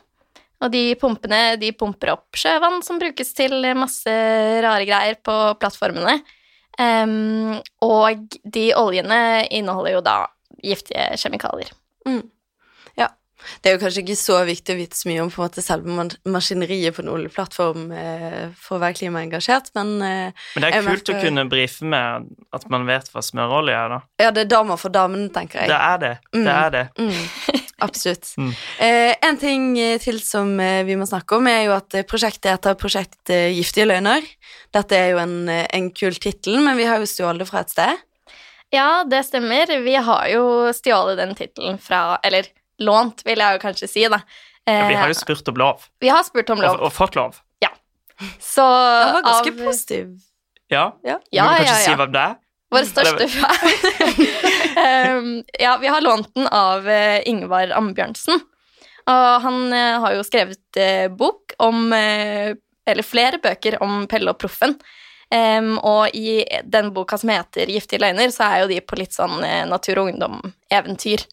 Og 0.63 0.71
de 0.71 0.83
pumpene 0.99 1.57
de 1.59 1.73
pumper 1.75 2.13
opp 2.13 2.37
sjøvann 2.39 2.79
som 2.85 2.99
brukes 3.01 3.33
til 3.35 3.55
masse 3.75 4.13
rare 4.63 4.85
greier 4.87 5.19
på 5.19 5.35
plattformene. 5.59 6.21
Um, 6.79 7.59
og 7.85 8.37
de 8.41 8.69
oljene 8.77 9.43
inneholder 9.53 9.97
jo 9.97 10.05
da 10.05 10.15
giftige 10.63 11.11
kjemikalier. 11.19 11.73
Ja. 12.07 12.21
Det 13.61 13.69
er 13.69 13.77
jo 13.77 13.81
kanskje 13.83 14.03
ikke 14.03 14.17
så 14.19 14.39
viktig 14.47 14.75
å 14.75 14.79
vite 14.79 14.97
så 14.97 15.09
mye 15.09 15.23
om 15.23 15.31
på 15.31 15.41
en 15.41 15.45
måte 15.47 15.63
selve 15.65 16.05
maskineriet 16.29 16.95
på 16.95 17.03
en 17.03 17.11
oljeplattform 17.13 17.89
eh, 17.97 18.37
for 18.59 18.77
å 18.77 18.83
være 18.83 18.97
klimaengasjert, 19.01 19.71
men 19.77 19.93
eh, 20.01 20.45
Men 20.55 20.65
det 20.65 20.69
er 20.69 20.87
kult 20.87 21.03
kult 21.03 21.13
å 21.13 21.21
kunne 21.21 21.45
brife 21.51 21.87
med 21.89 22.29
at 22.55 22.67
man 22.73 22.87
vet 22.89 23.09
hva 23.13 23.23
smørolje 23.25 23.75
er, 23.77 23.95
da. 23.95 23.99
ja, 24.23 24.31
det 24.35 24.45
er 24.45 24.51
damer 24.55 24.79
for 24.81 24.93
damene, 24.93 25.29
tenker 25.33 25.63
jeg. 25.63 25.71
Det 25.71 25.79
er 25.79 26.01
det. 26.03 26.13
Mm. 26.33 26.43
Det 26.43 26.55
er 26.55 26.73
det. 26.77 26.85
Mm, 26.99 27.67
absolutt. 27.89 28.33
Mm. 28.43 28.49
Eh, 28.81 29.13
en 29.27 29.37
ting 29.39 29.65
eh, 29.79 29.99
til 30.01 30.17
som 30.23 30.49
vi 30.57 30.95
må 30.97 31.05
snakke 31.07 31.37
om, 31.37 31.47
er 31.47 31.67
jo 31.67 31.75
at 31.75 31.95
prosjektet 32.09 32.49
heter 32.49 32.75
Prosjekt 32.79 33.29
Giftige 33.29 33.85
løgner. 33.87 34.25
Dette 34.73 34.97
er 34.97 35.13
jo 35.13 35.21
en, 35.21 35.35
en 35.47 35.91
kul 35.95 36.17
tittel, 36.17 36.57
men 36.65 36.75
vi 36.79 36.87
har 36.89 36.99
jo 36.99 37.07
stjålet 37.09 37.43
det 37.43 37.47
fra 37.49 37.61
et 37.63 37.73
sted. 37.73 38.01
Ja, 38.73 39.03
det 39.05 39.23
stemmer. 39.27 39.69
Vi 39.85 39.95
har 39.95 40.27
jo 40.33 40.43
stjålet 40.73 41.19
den 41.21 41.35
tittelen 41.37 41.77
fra 41.81 42.17
Eller 42.25 42.49
lånt, 42.79 43.21
vil 43.25 43.39
jeg 43.39 43.57
jo 43.57 43.63
kanskje 43.63 43.89
si, 43.89 44.07
da. 44.09 44.21
Ja, 44.65 44.87
Vi 44.87 44.95
har 44.95 45.09
Eh, 45.09 45.11
jo 45.11 45.19
spurt 45.19 45.47
om 45.51 45.55
lov, 45.59 45.89
vi 45.99 46.07
har 46.09 46.23
spurt 46.23 46.49
om 46.49 46.61
lov. 46.61 46.79
og 46.79 46.93
fått 46.93 47.15
lov. 47.15 47.41
Så 48.39 48.61
Den 48.61 49.13
var 49.13 49.21
ganske 49.23 49.51
av 49.51 49.65
positiv. 49.65 50.07
Ja? 50.67 50.97
Ja. 51.03 51.19
Ja, 51.31 51.43
du 51.43 51.49
kan 51.49 51.65
ja, 51.65 51.65
kanskje 51.65 51.83
si 51.83 51.95
hvem 51.99 52.11
det 52.13 52.23
er? 52.23 52.35
Vår 52.73 52.85
største 52.89 53.27
fan. 53.29 55.17
um, 55.17 55.43
ja, 55.65 55.77
vi 55.81 55.87
har 55.87 56.01
lånt 56.01 56.29
den 56.35 56.47
av 56.47 56.87
uh, 56.87 57.19
Ingvar 57.29 57.73
Ambjørnsen. 57.77 58.41
Og 59.09 59.41
han 59.43 59.59
uh, 59.73 59.99
har 60.05 60.15
jo 60.15 60.23
skrevet 60.25 60.79
uh, 60.79 61.07
bok 61.13 61.53
om 61.59 61.91
eh, 61.93 62.53
Eller 62.87 63.03
flere 63.03 63.37
bøker 63.43 63.77
om 63.83 64.07
Pelle 64.07 64.31
og 64.31 64.39
Proffen. 64.41 64.77
Um, 65.33 65.77
og 65.79 66.13
i 66.13 66.43
den 66.63 66.91
boka 66.93 67.17
som 67.17 67.31
heter 67.31 67.69
Giftige 67.71 68.01
løgner, 68.03 68.29
så 68.33 68.47
er 68.49 68.63
jo 68.63 68.67
de 68.69 68.79
på 68.85 68.97
litt 68.99 69.15
sånn 69.15 69.39
eh, 69.43 69.63
natur 69.65 70.01
og 70.03 70.11
ungdom-eventyr. 70.11 71.23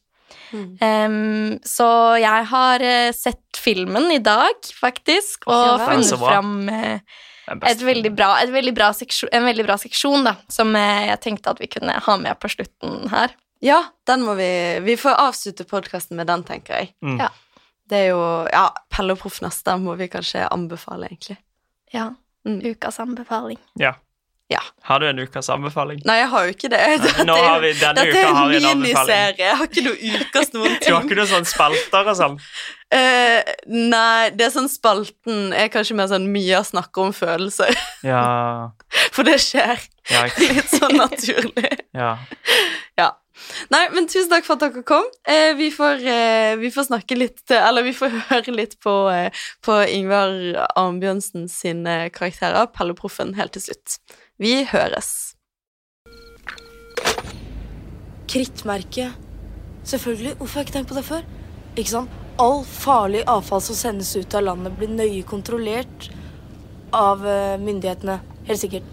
Mm. 0.50 0.70
Um, 0.80 1.58
så 1.66 1.88
jeg 2.20 2.46
har 2.52 2.84
eh, 2.84 3.10
sett 3.16 3.60
filmen 3.60 4.10
i 4.14 4.20
dag, 4.22 4.70
faktisk, 4.76 5.46
og 5.50 5.66
Ja 5.66 5.76
funnet 5.84 6.16
fram 6.20 6.54
eh, 6.72 7.18
et 7.50 7.82
veldig 7.82 8.12
bra, 8.14 8.32
et 8.42 8.52
veldig 8.52 8.72
bra 8.76 8.90
seksjon, 8.94 9.30
en 9.34 9.46
veldig 9.48 9.66
bra 9.66 9.76
seksjon, 9.80 10.26
da, 10.26 10.36
som 10.52 10.74
eh, 10.78 11.06
jeg 11.10 11.22
tenkte 11.24 11.54
at 11.54 11.62
vi 11.62 11.70
kunne 11.70 11.96
ha 12.06 12.16
med 12.20 12.38
på 12.42 12.50
slutten 12.52 13.08
her. 13.12 13.34
Ja, 13.60 13.82
den 14.08 14.22
må 14.24 14.34
vi 14.38 14.50
Vi 14.86 14.96
får 14.96 15.18
avslutte 15.20 15.66
podkasten 15.68 16.16
med 16.16 16.30
den, 16.30 16.44
tenker 16.48 16.78
jeg. 16.78 16.94
Mm. 17.04 17.18
Ja. 17.20 17.28
Det 17.90 18.04
er 18.04 18.12
jo 18.12 18.22
Ja, 18.48 18.70
Pelle 18.88 19.16
og 19.16 19.20
Proff 19.20 19.40
neste 19.44 19.74
må 19.82 19.96
vi 19.98 20.08
kanskje 20.08 20.46
anbefale, 20.48 21.10
egentlig. 21.10 21.36
Ja. 21.92 22.12
Mm. 22.46 22.62
Ukas 22.70 23.00
anbefaling. 23.02 23.58
Ja. 23.78 23.98
Ja. 24.50 24.60
Har 24.82 24.98
du 24.98 25.06
en 25.06 25.18
ukas 25.22 25.46
anbefaling? 25.54 26.00
Nei, 26.08 26.16
jeg 26.18 26.28
har 26.32 26.46
jo 26.48 26.54
ikke 26.56 26.70
det. 26.72 26.80
Dette 27.04 27.24
Nå 27.28 27.36
har 27.38 27.60
vi, 27.62 27.70
denne 27.78 28.02
Dette 28.02 28.18
uka 28.18 28.32
har 28.34 28.48
vi 28.50 28.56
en 28.58 28.80
miniserie. 28.82 29.36
Jeg 29.38 29.56
har 29.60 29.68
ikke 29.68 29.84
noe 29.86 30.16
ukas 30.24 30.50
noen 30.56 30.74
Du 30.82 30.88
har 30.90 31.06
ikke 31.06 31.18
noen 31.20 31.30
sånne 31.30 31.50
spalter 31.52 32.10
og 32.10 32.18
sånn? 32.18 32.34
Uh, 32.90 33.52
nei, 33.94 34.30
det 34.34 34.48
er 34.48 34.52
sånn 34.56 34.66
spalten 34.72 35.54
er 35.54 35.70
kanskje 35.70 35.94
mer 36.00 36.10
sånn 36.10 36.26
Mia 36.34 36.64
snakker 36.66 37.06
om 37.10 37.14
følelser. 37.14 37.70
Ja, 38.10 38.24
For 39.14 39.22
det 39.28 39.38
skjer 39.44 39.78
ja, 40.10 40.26
ikke- 40.26 40.50
litt 40.58 40.74
sånn 40.74 40.98
naturlig. 40.98 41.70
ja. 41.94 42.16
Ja. 42.98 43.12
Nei, 43.72 43.86
men 43.94 44.04
tusen 44.10 44.28
takk 44.28 44.44
for 44.44 44.58
at 44.58 44.66
dere 44.66 44.82
kom. 44.86 45.06
Eh, 45.24 45.54
vi, 45.56 45.70
får, 45.72 46.02
eh, 46.04 46.56
vi 46.60 46.68
får 46.74 46.90
snakke 46.90 47.16
litt 47.16 47.50
Eller 47.56 47.86
vi 47.86 47.94
får 47.96 48.12
høre 48.28 48.52
litt 48.52 48.76
på, 48.84 48.92
eh, 49.14 49.30
på 49.64 49.78
Ingvar 49.88 50.34
Arnbjørnsen 50.78 51.46
sine 51.50 51.94
karakterer, 52.12 52.68
Pelleproffen, 52.76 53.32
helt 53.40 53.54
til 53.56 53.64
slutt. 53.70 53.96
Vi 54.40 54.54
høres. 54.64 55.34
Krittmerke. 58.30 59.10
Selvfølgelig. 59.84 60.32
Hvorfor 60.38 60.54
har 60.54 60.62
jeg 60.62 60.68
ikke 60.68 60.76
tenkt 60.78 60.88
på 60.88 60.96
det 60.96 61.04
før? 61.04 61.26
Ikke 61.76 61.92
sant? 61.92 62.16
All 62.40 62.62
farlig 62.64 63.20
avfall 63.28 63.60
som 63.60 63.76
sendes 63.76 64.14
ut 64.16 64.32
av 64.38 64.46
landet, 64.46 64.72
blir 64.78 64.88
nøye 64.88 65.26
kontrollert 65.28 66.08
av 66.96 67.26
eh, 67.28 67.60
myndighetene. 67.60 68.16
Helt 68.48 68.62
sikkert. 68.62 68.88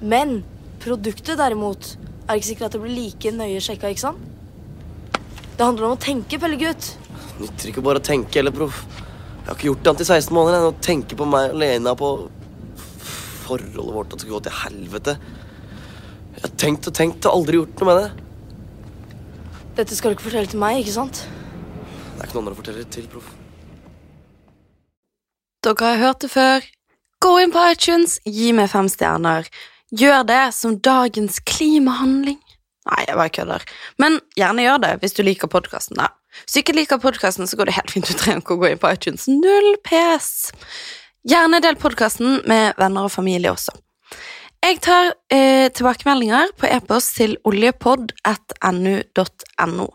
Men 0.00 0.44
produktet, 0.84 1.34
derimot, 1.40 1.96
er 2.28 2.38
ikke 2.38 2.52
sikkert 2.52 2.68
at 2.68 2.78
det 2.78 2.84
blir 2.84 2.94
like 2.94 3.32
nøye 3.34 3.58
sjekka, 3.64 3.90
ikke 3.90 4.06
sant? 4.06 4.22
Det 5.56 5.66
handler 5.66 5.90
om 5.90 5.96
å 5.96 6.00
tenke, 6.00 6.38
Pellegutt. 6.38 6.92
Nytter 7.40 7.72
ikke 7.72 7.82
bare 7.84 7.98
å 7.98 8.06
tenke 8.06 8.38
heller, 8.38 8.54
proff. 8.54 8.84
Jeg 8.86 9.48
har 9.48 9.58
ikke 9.58 9.72
gjort 9.72 9.82
det 9.82 9.90
annet 9.96 10.04
i 10.04 10.12
16 10.14 10.36
måneder 10.36 10.60
enn 10.60 10.70
å 10.70 10.84
tenke 10.84 11.18
på 11.18 11.26
meg 11.26 11.56
alene 11.56 11.98
på 11.98 12.12
forholdet 13.50 13.96
vårt 13.98 14.14
at 14.14 14.18
det 14.18 14.24
skal 14.24 14.36
gå 14.36 14.42
til 14.46 14.58
helvete. 14.62 15.16
Jeg 16.36 16.42
har 16.46 16.56
tenkt 16.62 16.88
og 16.88 16.96
tenkt 16.96 17.26
og 17.28 17.36
aldri 17.36 17.60
gjort 17.60 17.82
noe 17.82 17.90
med 17.90 18.00
det. 18.00 18.26
Dette 19.80 19.96
skal 19.96 20.12
du 20.12 20.18
ikke 20.18 20.28
fortelle 20.28 20.50
til 20.50 20.62
meg, 20.62 20.80
ikke 20.80 20.96
sant? 20.96 21.24
Det 21.24 22.20
er 22.20 22.28
ikke 22.28 22.36
noen 22.36 22.44
andre 22.46 22.56
å 22.56 22.60
fortelle 22.60 22.86
til, 22.92 23.08
proff. 23.10 23.30
Dere 25.64 25.90
har 25.90 26.00
hørt 26.00 26.22
det 26.24 26.30
før. 26.32 26.64
Gå 27.20 27.34
inn 27.42 27.52
på 27.52 27.64
iTunes, 27.68 28.16
gi 28.24 28.54
meg 28.56 28.70
fem 28.72 28.88
stjerner. 28.88 29.48
Gjør 29.92 30.22
det 30.28 30.44
som 30.56 30.78
dagens 30.80 31.40
klimahandling. 31.44 32.38
Nei, 32.88 33.02
jeg 33.04 33.18
bare 33.18 33.32
kødder. 33.34 33.66
Men 34.00 34.16
gjerne 34.38 34.64
gjør 34.64 34.80
det 34.86 34.94
hvis 35.02 35.16
du 35.18 35.20
liker 35.26 35.50
podkasten, 35.52 36.00
da. 36.00 36.08
Hvis 36.44 36.54
du 36.54 36.60
ikke 36.62 36.76
liker 36.78 37.02
podkasten, 37.02 37.48
så 37.50 37.58
går 37.58 37.68
det 37.68 37.76
helt 37.76 37.92
fint. 37.92 38.08
Du 38.08 38.16
trenger 38.16 38.40
ikke 38.40 38.56
å 38.56 38.62
gå 38.62 38.70
inn 38.70 38.80
på 38.80 38.92
iTunes. 38.94 39.26
Null 39.28 39.74
pes. 39.84 40.30
Gjerne 41.28 41.58
del 41.60 41.76
podkasten 41.76 42.38
med 42.48 42.78
venner 42.80 43.04
og 43.04 43.12
familie 43.12 43.50
også. 43.52 43.74
Jeg 44.64 44.80
tar 44.84 45.12
eh, 45.32 45.72
tilbakemeldinger 45.72 46.46
på 46.56 46.66
e-post 46.68 47.16
til 47.18 47.36
oljepod.nu.no. 47.44 49.86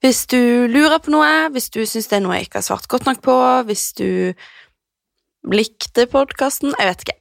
Hvis 0.00 0.26
du 0.30 0.66
lurer 0.70 0.98
på 1.02 1.10
noe, 1.12 1.48
hvis 1.50 1.70
du 1.74 1.80
syns 1.82 2.08
det 2.10 2.16
er 2.20 2.24
noe 2.24 2.36
jeg 2.38 2.46
ikke 2.46 2.58
har 2.60 2.68
svart 2.68 2.88
godt 2.90 3.06
nok 3.10 3.20
på, 3.26 3.34
hvis 3.66 3.84
du 3.98 4.10
likte 5.50 6.06
podkasten 6.10 6.70
Jeg 6.78 6.86
vet 6.88 7.00
ikke. 7.04 7.18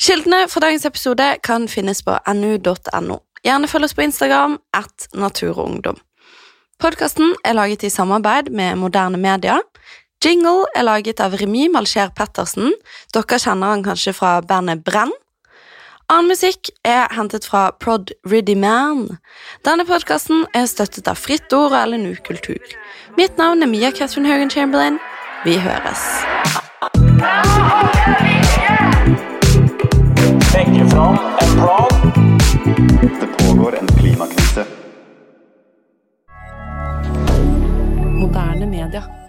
Kildene 0.00 0.48
for 0.48 0.60
dagens 0.64 0.86
episode 0.86 1.36
kan 1.42 1.68
finnes 1.68 2.02
på 2.06 2.12
nu.no. 2.34 3.16
Gjerne 3.44 3.68
følg 3.68 3.84
oss 3.88 3.96
på 3.96 4.06
Instagram 4.06 4.58
at 4.76 5.08
naturungdom. 5.14 5.96
Podkasten 6.80 7.34
er 7.44 7.58
laget 7.58 7.84
i 7.84 7.90
samarbeid 7.92 8.50
med 8.54 8.78
Moderne 8.80 9.18
Media. 9.18 9.58
Jingle 10.20 10.66
er 10.76 10.84
laget 10.84 11.20
av 11.24 11.32
Remy 11.40 11.70
Malcher 11.72 12.10
Pettersen. 12.12 12.74
Dere 13.14 13.38
kjenner 13.40 13.72
han 13.72 13.84
kanskje 13.86 14.12
fra 14.12 14.34
bandet 14.44 14.82
Brenn. 14.84 15.14
Annen 16.12 16.28
musikk 16.28 16.68
er 16.84 17.06
hentet 17.16 17.46
fra 17.48 17.70
Prod 17.80 18.10
Riddy 18.28 18.52
Man. 18.52 19.16
Denne 19.64 19.86
podkasten 19.88 20.42
er 20.52 20.66
støttet 20.68 21.08
av 21.08 21.16
Fritt 21.16 21.48
Ord 21.56 21.72
og 21.72 21.94
LNU 21.94 22.18
Kultur. 22.26 22.60
Mitt 23.16 23.40
navn 23.40 23.64
er 23.64 23.70
Mia 23.70 23.92
Catherine 23.96 24.28
Haugen 24.28 24.52
Chamberlain. 24.52 24.98
Vi 25.46 25.56
høres. 25.56 26.04
Det 33.20 33.30
pågår 33.38 33.78
en 33.80 33.88
klimakrise. 33.96 34.66
Moderne 38.20 38.66
medier. 38.66 39.19